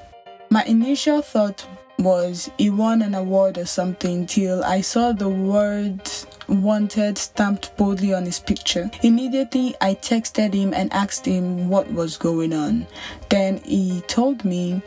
My 0.50 0.64
initial 0.64 1.22
thought 1.22 1.66
was 1.98 2.50
he 2.58 2.70
won 2.70 3.02
an 3.02 3.14
award 3.14 3.58
or 3.58 3.66
something 3.66 4.26
till 4.26 4.62
I 4.64 4.80
saw 4.80 5.12
the 5.12 5.28
word 5.28 6.00
wanted 6.48 7.18
stamped 7.18 7.76
boldly 7.76 8.14
on 8.14 8.24
his 8.24 8.38
picture. 8.38 8.90
Immediately 9.02 9.74
I 9.80 9.94
texted 9.94 10.54
him 10.54 10.72
and 10.72 10.92
asked 10.92 11.26
him 11.26 11.68
what 11.68 11.92
was 11.92 12.16
going 12.16 12.52
on. 12.52 12.86
Then 13.28 13.58
he 13.58 14.00
told 14.02 14.44
me 14.44 14.82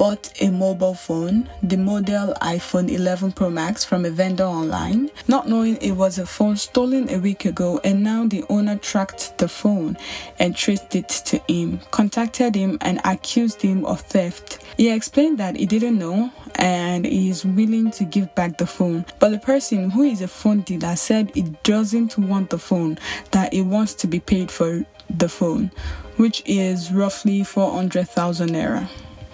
bought 0.00 0.32
a 0.40 0.48
mobile 0.50 0.94
phone, 0.94 1.46
the 1.62 1.76
model 1.76 2.32
iPhone 2.40 2.90
11 2.90 3.32
Pro 3.32 3.50
Max, 3.50 3.84
from 3.84 4.06
a 4.06 4.10
vendor 4.10 4.44
online, 4.44 5.10
not 5.28 5.46
knowing 5.46 5.76
it 5.82 5.92
was 5.92 6.16
a 6.16 6.24
phone 6.24 6.56
stolen 6.56 7.10
a 7.10 7.18
week 7.18 7.44
ago, 7.44 7.78
and 7.84 8.02
now 8.02 8.26
the 8.26 8.42
owner 8.48 8.76
tracked 8.76 9.36
the 9.36 9.46
phone 9.46 9.98
and 10.38 10.56
traced 10.56 10.94
it 10.96 11.10
to 11.10 11.36
him, 11.46 11.80
contacted 11.90 12.54
him, 12.54 12.78
and 12.80 12.98
accused 13.04 13.60
him 13.60 13.84
of 13.84 14.00
theft. 14.00 14.64
He 14.78 14.88
explained 14.88 15.36
that 15.36 15.54
he 15.54 15.66
didn't 15.66 15.98
know 15.98 16.32
and 16.54 17.04
he 17.04 17.28
is 17.28 17.44
willing 17.44 17.90
to 17.90 18.04
give 18.04 18.34
back 18.34 18.56
the 18.56 18.66
phone. 18.66 19.04
But 19.18 19.32
the 19.32 19.38
person 19.38 19.90
who 19.90 20.04
is 20.04 20.22
a 20.22 20.28
phone 20.28 20.62
dealer 20.62 20.96
said 20.96 21.30
he 21.34 21.42
doesn't 21.62 22.16
want 22.16 22.48
the 22.48 22.58
phone, 22.58 22.96
that 23.32 23.52
he 23.52 23.60
wants 23.60 23.92
to 23.96 24.06
be 24.06 24.20
paid 24.20 24.50
for 24.50 24.82
the 25.10 25.28
phone, 25.28 25.70
which 26.16 26.42
is 26.46 26.90
roughly 26.90 27.44
400,000 27.44 28.48
naira. 28.48 28.88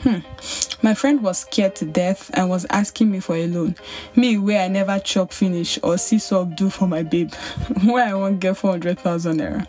Hmm. 0.06 0.18
My 0.82 0.94
friend 0.94 1.20
was 1.20 1.38
scared 1.38 1.74
to 1.76 1.84
death 1.84 2.30
and 2.34 2.48
was 2.48 2.64
asking 2.70 3.10
me 3.10 3.18
for 3.18 3.34
a 3.34 3.48
loan. 3.48 3.74
Me, 4.14 4.38
where 4.38 4.62
I 4.62 4.68
never 4.68 5.00
chop 5.00 5.32
finish 5.32 5.80
or 5.82 5.98
see 5.98 6.20
sub 6.20 6.54
do 6.54 6.70
for 6.70 6.86
my 6.86 7.02
babe, 7.02 7.34
where 7.84 8.04
I 8.06 8.14
won't 8.14 8.38
get 8.38 8.56
400,000 8.56 9.40
naira. 9.40 9.66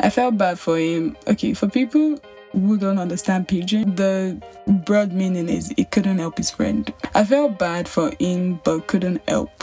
I 0.00 0.10
felt 0.10 0.36
bad 0.36 0.58
for 0.58 0.78
him. 0.78 1.16
Okay, 1.28 1.54
for 1.54 1.68
people 1.68 2.18
who 2.50 2.76
don't 2.76 2.98
understand 2.98 3.46
pidgin, 3.46 3.94
the 3.94 4.42
broad 4.84 5.12
meaning 5.12 5.48
is 5.48 5.68
he 5.76 5.84
couldn't 5.84 6.18
help 6.18 6.38
his 6.38 6.50
friend. 6.50 6.92
I 7.14 7.24
felt 7.24 7.56
bad 7.60 7.86
for 7.86 8.12
him 8.18 8.60
but 8.64 8.88
couldn't 8.88 9.22
help. 9.28 9.62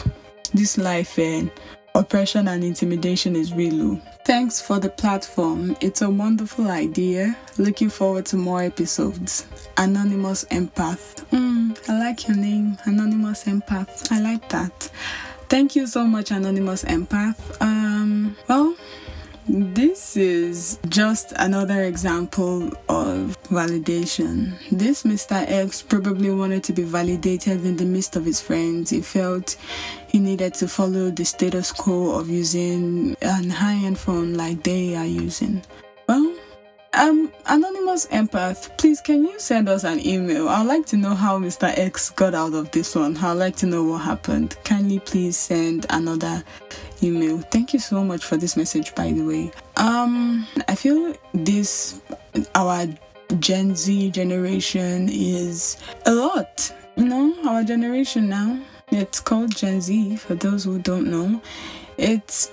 This 0.54 0.78
life 0.78 1.20
and 1.20 1.52
oppression 1.96 2.48
and 2.50 2.64
intimidation 2.64 3.36
is 3.36 3.54
real 3.54 3.74
low. 3.74 4.02
Thanks 4.26 4.62
for 4.62 4.80
the 4.80 4.90
platform. 4.90 5.76
It's 5.82 6.02
a 6.02 6.10
wonderful 6.10 6.70
idea. 6.70 7.38
Looking 7.58 7.90
forward 7.90 8.26
to 8.28 8.38
more 8.38 8.62
episodes. 8.62 9.48
Anonymous 9.78 10.46
Empath. 10.46 11.26
Mm, 11.30 11.78
I 11.90 12.00
like 12.00 12.28
your 12.28 12.38
name, 12.38 12.78
Anonymous 12.84 13.46
Empath. 13.46 14.12
I 14.12 14.20
like 14.20 14.48
that. 14.50 14.92
Thank 15.48 15.76
you 15.76 15.88
so 15.88 16.06
much, 16.06 16.32
Anonymous 16.32 16.84
Empath. 16.84 17.62
Um, 17.62 18.36
well, 18.48 18.76
this 19.48 20.18
is 20.18 20.80
just 20.90 21.32
another 21.36 21.84
example 21.84 22.72
of 22.90 23.38
validation. 23.44 24.58
This 24.72 25.04
Mr. 25.04 25.46
X 25.48 25.84
probably 25.84 26.32
wanted 26.32 26.64
to 26.64 26.74
be 26.74 26.82
validated 26.82 27.64
in 27.64 27.78
the 27.78 27.86
midst 27.86 28.16
of 28.16 28.26
his 28.26 28.42
friends. 28.42 28.90
He 28.90 29.02
felt 29.02 29.56
he 30.16 30.22
needed 30.22 30.54
to 30.54 30.66
follow 30.66 31.12
the 31.12 31.26
status 31.26 31.74
quo 31.74 32.18
of 32.18 32.30
using 32.30 33.18
an 33.22 33.50
high 33.50 33.74
end 33.74 34.00
phone 34.00 34.34
like 34.36 34.64
they 34.64 34.96
are 34.96 35.06
using. 35.06 35.62
Well, 36.08 36.34
um, 36.94 37.34
anonymous 37.48 38.08
empath, 38.08 38.78
please 38.78 39.02
can 39.02 39.26
you 39.26 39.38
send 39.42 39.68
us 39.68 39.84
an 39.84 40.00
email? 40.08 40.48
I'd 40.48 40.68
like 40.68 40.86
to 40.86 40.96
know 40.96 41.16
how 41.16 41.38
Mr. 41.38 41.68
X 41.78 42.12
got 42.12 42.34
out 42.34 42.54
of 42.54 42.72
this 42.72 42.96
one. 42.96 43.18
I'd 43.18 43.34
like 43.34 43.58
to 43.58 43.66
know 43.66 43.84
what 43.84 44.04
happened. 44.04 44.56
Kindly 44.64 45.00
please 45.00 45.36
send 45.36 45.86
another 45.90 46.42
email. 47.04 47.40
Thank 47.40 47.74
you 47.74 47.80
so 47.80 48.02
much 48.02 48.24
for 48.24 48.38
this 48.38 48.56
message 48.56 48.96
by 48.96 49.12
the 49.12 49.22
way. 49.22 49.52
Um 49.76 50.48
I 50.70 50.76
feel 50.76 51.14
this 51.34 52.00
our 52.56 52.88
Gen 53.40 53.76
Z 53.76 54.12
generation 54.12 55.10
is 55.12 55.76
a 56.06 56.14
lot. 56.14 56.74
You 56.96 57.04
know, 57.04 57.36
our 57.50 57.66
generation 57.66 58.30
now. 58.30 58.62
It's 58.96 59.20
called 59.20 59.56
Gen 59.56 59.82
Z 59.82 60.16
for 60.18 60.36
those 60.36 60.64
who 60.64 60.80
don't 60.80 61.08
know. 61.12 61.42
It's 61.98 62.52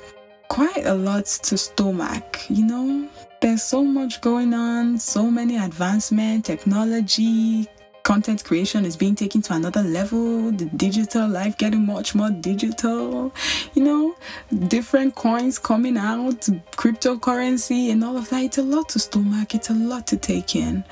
quite 0.49 0.85
a 0.85 0.95
lot 0.95 1.27
to 1.27 1.57
stomach, 1.57 2.41
you 2.51 2.67
know 2.67 3.09
there's 3.43 3.63
so 3.65 3.83
much 3.83 4.21
going 4.21 4.55
on, 4.55 4.97
so 5.01 5.29
many 5.29 5.57
advancement, 5.57 6.45
technology, 6.45 7.67
content 8.05 8.45
creation 8.45 8.85
is 8.85 8.97
being 8.97 9.17
taken 9.17 9.43
to 9.43 9.55
another 9.55 9.83
level, 9.83 10.53
the 10.53 10.67
digital 10.77 11.29
life 11.29 11.59
getting 11.59 11.85
much 11.85 12.15
more 12.15 12.31
digital, 12.31 13.35
you 13.75 13.83
know, 13.83 14.15
different 14.69 15.17
coins 15.17 15.59
coming 15.59 15.97
out, 15.97 16.41
cryptocurrency, 16.77 17.91
and 17.91 18.05
all 18.05 18.17
of 18.17 18.31
that. 18.31 18.45
It's 18.45 18.59
a 18.59 18.63
lot 18.63 18.89
to 18.91 19.01
stomach, 19.01 19.57
it's 19.57 19.71
a 19.71 19.75
lot 19.75 20.07
to 20.07 20.17
take 20.17 20.55
in, 20.55 20.85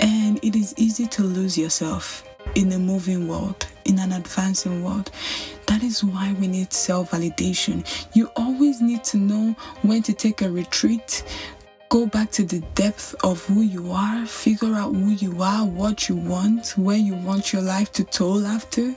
and 0.00 0.42
it 0.42 0.56
is 0.56 0.74
easy 0.78 1.06
to 1.08 1.22
lose 1.22 1.58
yourself 1.58 2.24
in 2.54 2.72
a 2.72 2.78
moving 2.78 3.28
world, 3.28 3.66
in 3.84 3.98
an 3.98 4.12
advancing 4.12 4.82
world. 4.84 5.10
That 5.66 5.82
is 5.82 6.04
why 6.04 6.34
we 6.38 6.48
need 6.48 6.72
self 6.72 7.10
validation. 7.12 7.84
You 8.14 8.30
always 8.36 8.80
need 8.80 9.04
to 9.04 9.16
know 9.16 9.56
when 9.82 10.02
to 10.02 10.12
take 10.12 10.42
a 10.42 10.50
retreat, 10.50 11.24
go 11.88 12.06
back 12.06 12.30
to 12.32 12.44
the 12.44 12.60
depth 12.74 13.14
of 13.22 13.44
who 13.46 13.62
you 13.62 13.92
are, 13.92 14.26
figure 14.26 14.74
out 14.74 14.94
who 14.94 15.10
you 15.10 15.42
are, 15.42 15.66
what 15.66 16.08
you 16.08 16.16
want, 16.16 16.70
where 16.76 16.96
you 16.96 17.14
want 17.14 17.52
your 17.52 17.62
life 17.62 17.92
to 17.92 18.04
toll 18.04 18.46
after. 18.46 18.94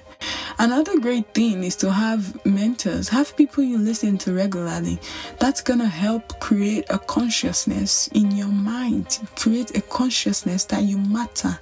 Another 0.57 0.97
great 0.99 1.33
thing 1.33 1.65
is 1.65 1.75
to 1.77 1.91
have 1.91 2.45
mentors, 2.45 3.09
have 3.09 3.35
people 3.35 3.63
you 3.63 3.77
listen 3.77 4.17
to 4.19 4.33
regularly. 4.33 4.97
That's 5.39 5.59
gonna 5.59 5.87
help 5.87 6.39
create 6.39 6.85
a 6.89 6.97
consciousness 6.97 8.07
in 8.13 8.31
your 8.31 8.47
mind, 8.47 9.19
create 9.35 9.75
a 9.75 9.81
consciousness 9.81 10.63
that 10.65 10.83
you 10.83 10.97
matter, 10.97 11.59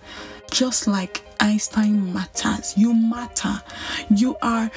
just 0.54 0.86
like 0.86 1.24
Einstein 1.40 2.14
matters. 2.14 2.78
You 2.78 2.94
matter. 2.94 3.60
You 4.10 4.38
are 4.44 4.70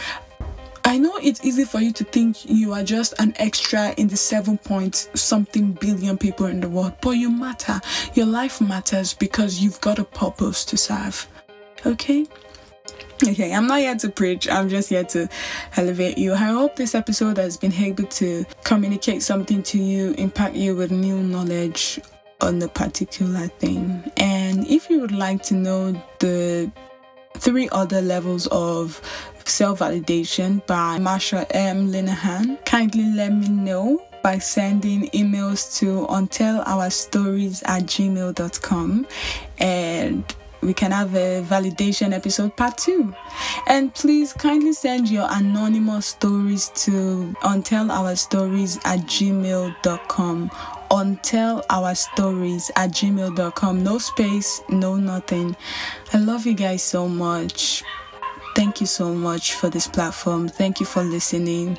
I 0.85 0.99
know 0.99 1.17
it's 1.17 1.45
easy 1.45 1.65
for 1.65 1.81
you 1.81 1.93
to 1.93 2.05
think 2.05 2.49
you 2.49 2.73
are 2.73 2.83
just 2.83 3.13
an 3.19 3.35
extra 3.37 3.91
in 3.97 4.09
the 4.09 4.17
seven 4.17 4.57
point 4.57 5.11
something 5.15 5.73
billion 5.73 6.17
people 6.17 6.47
in 6.47 6.61
the 6.61 6.69
world, 6.69 6.95
but 7.03 7.11
you 7.11 7.29
matter. 7.29 7.81
Your 8.15 8.27
life 8.27 8.61
matters 8.61 9.13
because 9.13 9.61
you've 9.61 9.81
got 9.81 9.99
a 9.99 10.05
purpose 10.05 10.65
to 10.67 10.77
serve. 10.77 11.27
Okay? 11.85 12.27
Okay, 13.27 13.53
I'm 13.53 13.67
not 13.67 13.81
here 13.81 13.97
to 13.97 14.09
preach, 14.09 14.49
I'm 14.49 14.69
just 14.69 14.91
here 14.91 15.05
to 15.05 15.29
elevate 15.77 16.19
you. 16.19 16.35
I 16.35 16.37
hope 16.37 16.77
this 16.77 16.95
episode 16.95 17.37
has 17.39 17.57
been 17.57 17.73
able 17.73 18.05
to 18.05 18.45
communicate 18.63 19.23
something 19.23 19.63
to 19.65 19.79
you, 19.79 20.13
impact 20.13 20.55
you 20.55 20.77
with 20.77 20.91
new 20.93 21.23
knowledge 21.23 22.01
on 22.41 22.63
a 22.63 22.69
particular 22.69 23.49
thing. 23.49 24.11
And 24.17 24.67
if 24.67 24.91
you 24.91 25.01
would 25.01 25.13
like 25.13 25.43
to 25.45 25.55
know 25.55 25.93
the 26.19 26.71
three 27.39 27.69
other 27.73 28.01
levels 28.01 28.47
of 28.49 29.01
self 29.45 29.79
validation 29.81 30.65
by 30.67 30.99
Marsha 30.99 31.47
M. 31.51 31.93
Linehan. 31.93 32.65
Kindly 32.65 33.13
let 33.13 33.33
me 33.33 33.49
know 33.49 34.03
by 34.23 34.39
sending 34.39 35.09
emails 35.11 35.79
to 35.79 36.07
untellourstories 36.09 37.63
at 37.67 37.85
gmail.com 37.85 39.07
and 39.59 40.35
we 40.63 40.75
can 40.75 40.91
have 40.91 41.15
a 41.15 41.45
validation 41.49 42.13
episode 42.13 42.57
part 42.57 42.77
two. 42.77 43.15
And 43.69 43.95
please 43.95 44.33
kindly 44.33 44.73
send 44.73 45.09
your 45.09 45.29
anonymous 45.31 46.07
stories 46.07 46.71
to 46.85 47.35
untellourstories 47.43 48.79
at 48.85 49.01
gmail.com. 49.01 50.51
Untellourstories 50.91 52.71
at 52.77 52.91
gmail.com. 52.91 53.83
No 53.83 53.99
space, 53.99 54.63
no 54.69 54.97
nothing. 54.97 55.57
I 56.13 56.19
love 56.19 56.47
you 56.47 56.55
guys 56.55 56.83
so 56.83 57.09
much. 57.09 57.83
Thank 58.55 58.81
you 58.81 58.87
so 58.87 59.15
much 59.15 59.55
for 59.55 59.69
this 59.69 59.87
platform. 59.87 60.49
Thank 60.49 60.81
you 60.81 60.87
for 60.87 61.03
listening. 61.03 61.79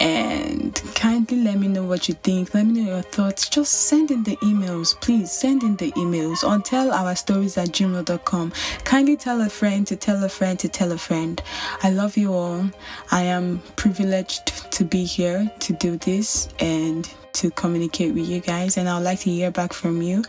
And 0.00 0.74
kindly 0.94 1.42
let 1.42 1.58
me 1.58 1.68
know 1.68 1.84
what 1.84 2.08
you 2.08 2.14
think. 2.14 2.52
Let 2.52 2.66
me 2.66 2.82
know 2.82 2.90
your 2.94 3.02
thoughts. 3.02 3.48
Just 3.48 3.72
send 3.72 4.10
in 4.10 4.22
the 4.24 4.36
emails 4.38 5.00
please. 5.00 5.32
Send 5.32 5.62
in 5.62 5.76
the 5.76 5.92
emails. 5.92 6.44
On 6.44 6.62
tell 6.62 6.92
our 6.92 7.14
stories 7.16 7.56
at 7.56 7.68
gmail.com 7.68 8.52
kindly 8.84 9.16
tell 9.16 9.40
a 9.40 9.48
friend 9.48 9.86
to 9.86 9.96
tell 9.96 10.22
a 10.22 10.28
friend 10.28 10.58
to 10.58 10.68
tell 10.68 10.92
a 10.92 10.98
friend. 10.98 11.42
I 11.82 11.90
love 11.90 12.16
you 12.16 12.32
all. 12.32 12.68
I 13.10 13.22
am 13.22 13.62
privileged 13.76 14.70
to 14.72 14.84
be 14.84 15.04
here 15.04 15.50
to 15.60 15.72
do 15.72 15.96
this. 15.96 16.48
And 16.60 17.08
to 17.36 17.50
communicate 17.52 18.14
with 18.14 18.26
you 18.26 18.40
guys 18.40 18.76
and 18.76 18.88
i'd 18.88 19.02
like 19.02 19.20
to 19.20 19.30
hear 19.30 19.50
back 19.50 19.72
from 19.72 20.02
you 20.02 20.24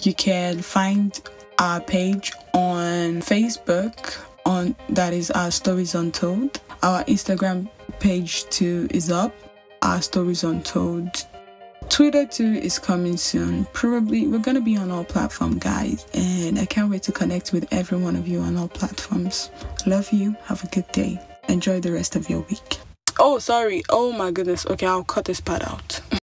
you 0.00 0.14
can 0.14 0.60
find 0.60 1.20
our 1.58 1.80
page 1.80 2.32
on 2.54 3.20
facebook 3.20 4.18
on 4.46 4.74
that 4.88 5.12
is 5.12 5.30
our 5.32 5.50
stories 5.50 5.94
untold 5.94 6.60
our 6.82 7.04
instagram 7.04 7.68
page 8.00 8.48
two 8.48 8.88
is 8.90 9.10
up. 9.10 9.32
Our 9.82 10.02
stories 10.02 10.42
untold. 10.42 11.26
Twitter 11.88 12.26
too 12.26 12.54
is 12.54 12.78
coming 12.78 13.16
soon. 13.16 13.66
Probably 13.72 14.26
we're 14.26 14.38
gonna 14.38 14.60
be 14.60 14.76
on 14.76 14.90
all 14.90 15.04
platforms, 15.04 15.58
guys, 15.58 16.06
and 16.14 16.58
I 16.58 16.64
can't 16.64 16.90
wait 16.90 17.02
to 17.04 17.12
connect 17.12 17.52
with 17.52 17.66
every 17.72 17.98
one 17.98 18.16
of 18.16 18.26
you 18.26 18.40
on 18.40 18.56
all 18.56 18.68
platforms. 18.68 19.50
Love 19.86 20.10
you. 20.12 20.34
Have 20.44 20.64
a 20.64 20.68
good 20.68 20.90
day. 20.92 21.20
Enjoy 21.48 21.80
the 21.80 21.92
rest 21.92 22.16
of 22.16 22.30
your 22.30 22.40
week. 22.40 22.78
Oh, 23.18 23.38
sorry. 23.38 23.82
Oh 23.90 24.12
my 24.12 24.30
goodness. 24.30 24.66
Okay, 24.66 24.86
I'll 24.86 25.04
cut 25.04 25.26
this 25.26 25.40
part 25.40 25.62
out. 25.62 26.00